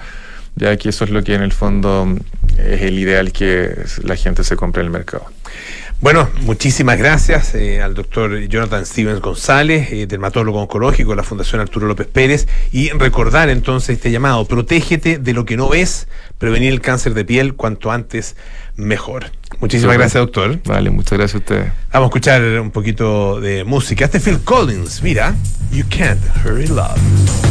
[0.55, 2.17] Ya que eso es lo que en el fondo mm,
[2.57, 5.25] es el ideal que la gente se compre en el mercado.
[5.99, 11.59] Bueno, muchísimas gracias eh, al doctor Jonathan Stevens González, eh, dermatólogo oncológico de la Fundación
[11.59, 16.71] Arturo López Pérez, y recordar entonces este llamado, protégete de lo que no ves, prevenir
[16.71, 18.35] el cáncer de piel cuanto antes
[18.75, 19.31] mejor.
[19.59, 20.59] Muchísimas gracias, doctor.
[20.65, 21.71] Vale, muchas gracias a ustedes.
[21.91, 24.05] Vamos a escuchar un poquito de música.
[24.05, 25.33] Este es Phil Collins, mira,
[25.71, 27.46] You Can't Hurry Love.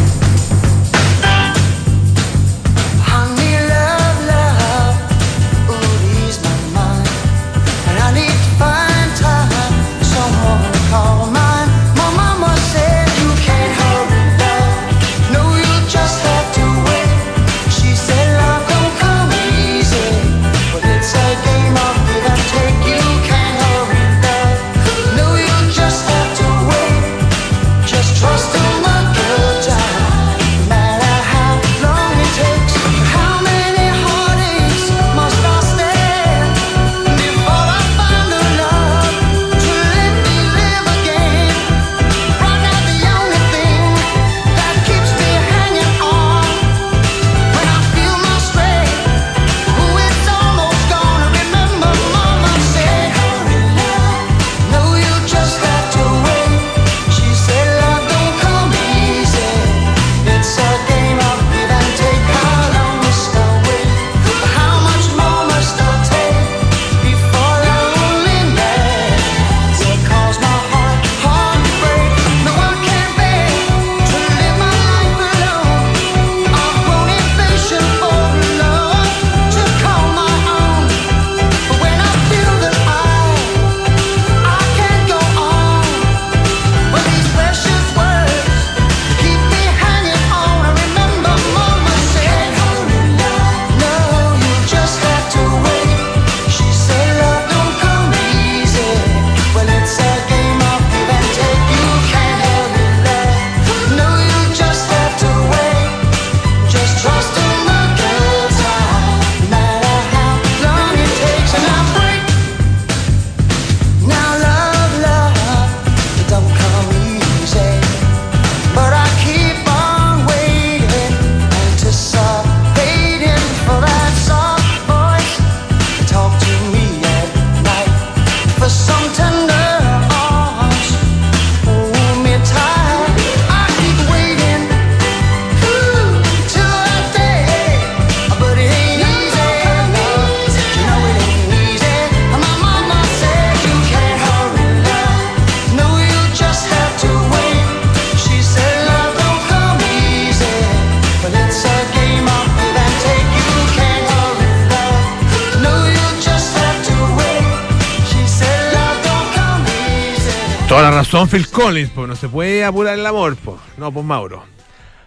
[161.28, 163.56] Phil Collins, pues no se puede apurar el amor, pues.
[163.76, 164.44] No, pues Mauro.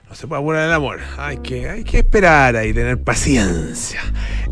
[0.09, 0.99] No se puede apurar el amor.
[1.17, 4.01] Hay que, hay que esperar ahí, tener paciencia.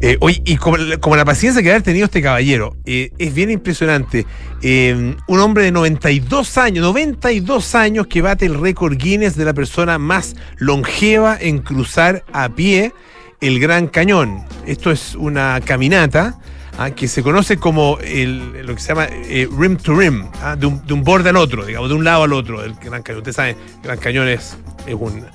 [0.02, 4.28] Eh, y como, como la paciencia que ha tenido este caballero, eh, es bien impresionante.
[4.62, 9.54] Eh, un hombre de 92 años, 92 años que bate el récord Guinness de la
[9.54, 12.94] persona más longeva en cruzar a pie
[13.42, 14.46] el Gran Cañón.
[14.68, 16.40] Esto es una caminata
[16.78, 20.56] ah, que se conoce como el, lo que se llama eh, rim to rim, ah,
[20.56, 23.04] de, un, de un borde al otro, digamos, de un lado al otro del Gran
[23.04, 23.20] Cañón.
[23.20, 25.26] Ustedes saben, Gran Cañón es, es un-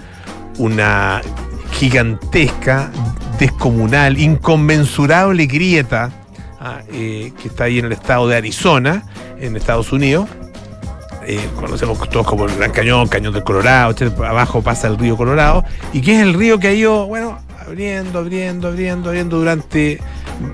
[0.58, 1.20] una
[1.72, 2.90] gigantesca,
[3.38, 6.10] descomunal, inconmensurable grieta
[6.60, 9.02] ah, eh, que está ahí en el estado de Arizona,
[9.40, 10.28] en Estados Unidos.
[11.26, 15.64] Eh, conocemos todos como el Gran Cañón, Cañón del Colorado, abajo pasa el río Colorado,
[15.92, 20.00] y que es el río que ha ido, bueno, abriendo, abriendo, abriendo, abriendo durante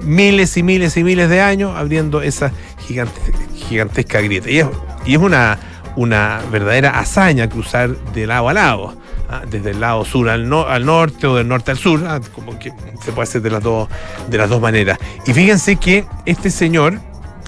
[0.02, 2.52] miles y miles y miles de años, abriendo esa
[2.86, 4.50] gigante- gigantesca grieta.
[4.50, 4.66] Y es,
[5.18, 5.58] una,
[6.50, 8.96] verdadera hazaña cruzar de lado a lado,
[9.28, 9.42] ¿ah?
[9.50, 12.20] desde el lado sur al, no- al norte o del norte al sur, ¿ah?
[12.34, 12.72] como que
[13.04, 13.88] se puede hacer de las, dos,
[14.28, 14.98] de las dos maneras.
[15.26, 16.98] Y fíjense que este señor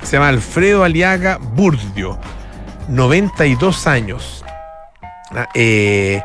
[0.03, 2.18] se llama Alfredo Aliaga Burdio,
[2.88, 4.45] 92 años.
[5.32, 6.22] Ah, eh,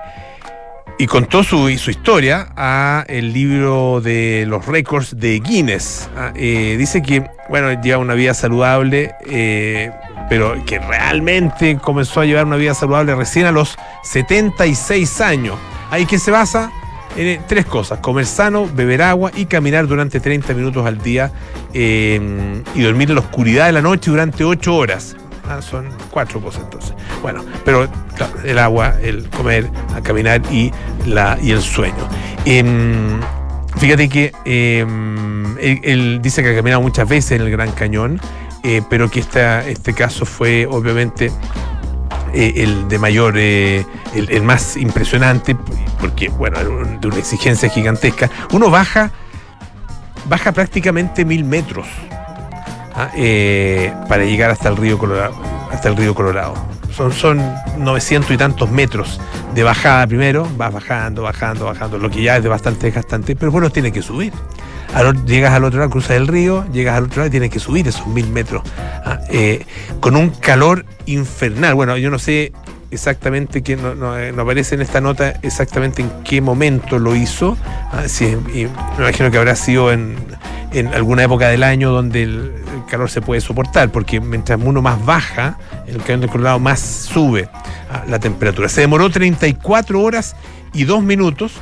[0.98, 6.10] y contó su, su historia a el libro de los récords de Guinness.
[6.16, 9.92] Ah, eh, dice que, bueno, lleva una vida saludable, eh,
[10.30, 15.58] pero que realmente comenzó a llevar una vida saludable recién a los 76 años.
[15.92, 16.72] Ahí que se basa
[17.18, 21.32] en eh, tres cosas: comer sano, beber agua y caminar durante 30 minutos al día
[21.74, 25.18] y dormir en la oscuridad de la noche durante 8 horas.
[25.50, 26.94] Ah, son cuatro cosas entonces.
[27.22, 27.88] Bueno, pero
[28.44, 30.72] el agua, el comer, a caminar y,
[31.06, 32.08] la, y el sueño.
[32.46, 33.20] Em,
[33.78, 38.20] fíjate que em, él, dice que ha caminado muchas veces en el Gran Cañón,
[38.64, 41.32] eh, pero que este caso fue obviamente
[42.34, 43.86] eh, el de mayor, eh,
[44.16, 45.56] el, el más impresionante,
[46.00, 48.32] porque, bueno, de una exigencia gigantesca.
[48.52, 49.12] Uno baja,
[50.28, 51.88] baja prácticamente mil metros
[52.96, 55.36] ah, eh, para llegar hasta el río Colorado.
[55.72, 56.54] Hasta el río Colorado.
[56.96, 57.42] Son, son
[57.78, 59.20] 900 y tantos metros
[59.54, 63.70] de bajada primero, vas bajando, bajando, bajando, lo que ya es bastante desgastante, pero bueno,
[63.70, 64.34] tiene que subir.
[64.94, 67.60] Al llegas al otro lado, cruzas el río, llegas al otro lado y tienes que
[67.60, 68.64] subir esos mil metros.
[69.04, 69.66] ah, eh,
[70.00, 71.76] con un calor infernal.
[71.76, 72.54] Bueno, yo no sé
[72.96, 77.58] exactamente no, eh, no aparece en esta nota exactamente en qué momento lo hizo.
[77.92, 80.16] ah, sí, me imagino que habrá sido en,
[80.76, 82.52] en alguna época del año donde el,
[82.90, 87.50] calor se puede soportar, porque mientras uno más baja, el cañón del más sube
[87.90, 88.70] ah, la temperatura.
[88.70, 90.36] Se demoró 34 horas
[90.74, 91.54] y 2 minutos,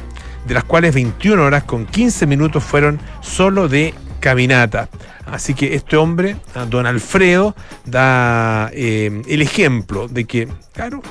[0.47, 4.89] de las cuales 21 horas con 15 minutos fueron solo de caminata.
[5.25, 7.55] Así que este hombre, ah, don Alfredo,
[7.85, 11.01] da eh, el ejemplo de que, claro,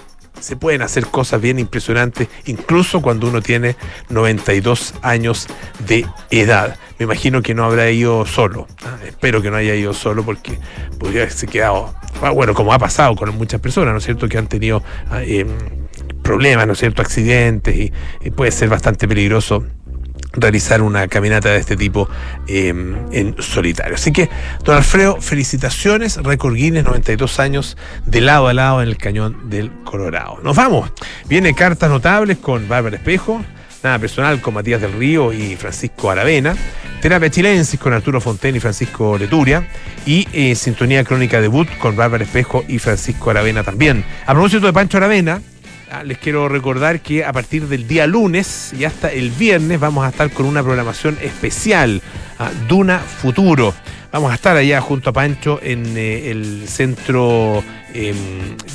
[0.43, 3.76] se pueden hacer cosas bien impresionantes, incluso cuando uno tiene
[4.11, 5.47] 92 años
[5.86, 6.76] de edad.
[6.99, 8.66] Me imagino que no habrá ido solo.
[9.07, 10.59] Espero que no haya ido solo porque
[10.99, 14.38] podría haberse quedado, ah, bueno, como ha pasado con muchas personas, ¿no es cierto?, que
[14.38, 15.49] han tenido ah, em,
[16.22, 19.64] problemas, ¿no es cierto?, accidentes y puede ser bastante peligroso
[20.33, 22.09] realizar una caminata de este tipo
[22.47, 23.95] eh, en solitario.
[23.95, 24.28] Así que,
[24.64, 27.76] don Alfredo, felicitaciones, récord Guinness, 92 años
[28.07, 30.39] de lado a lado en el cañón del Colorado.
[30.43, 30.91] Nos vamos.
[31.28, 33.45] Viene cartas notables con Bárbara Espejo,
[33.83, 36.55] nada personal con Matías del Río y Francisco Aravena,
[37.01, 39.68] terapia chilensis con Arturo Fonten y Francisco Leturia,
[40.07, 44.05] y eh, sintonía crónica debut con Bárbara Espejo y Francisco Aravena también.
[44.26, 45.43] A propósito de Pancho Aravena,
[45.95, 50.07] Ah, Les quiero recordar que a partir del día lunes y hasta el viernes vamos
[50.07, 52.01] a estar con una programación especial,
[52.38, 53.74] ah, Duna Futuro.
[54.11, 57.62] Vamos a estar allá junto a Pancho en eh, el centro,
[57.95, 58.14] eh,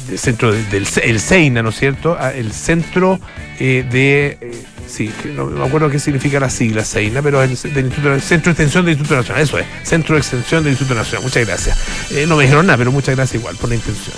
[0.10, 2.18] el centro del, del el Seina, ¿no es cierto?
[2.20, 3.20] Ah, el centro
[3.60, 7.86] eh, de, eh, sí, no me acuerdo qué significa la sigla Seina, pero el, del
[7.86, 11.24] Instituto, Centro de Extensión del Instituto Nacional, eso es, Centro de Extensión del Instituto Nacional.
[11.24, 11.78] Muchas gracias.
[12.12, 14.16] Eh, no me dijeron nada, pero muchas gracias igual por la intención.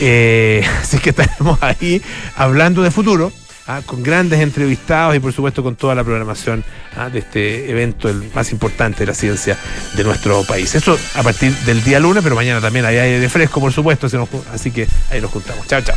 [0.00, 2.02] Eh, así que estaremos ahí
[2.36, 3.32] hablando de futuro.
[3.66, 6.64] Ah, con grandes entrevistados y por supuesto con toda la programación
[6.96, 9.56] ah, de este evento, el más importante de la ciencia
[9.96, 10.74] de nuestro país.
[10.74, 14.08] Eso a partir del día lunes, pero mañana también hay aire fresco, por supuesto,
[14.52, 15.66] así que ahí nos juntamos.
[15.66, 15.96] Chao, chao.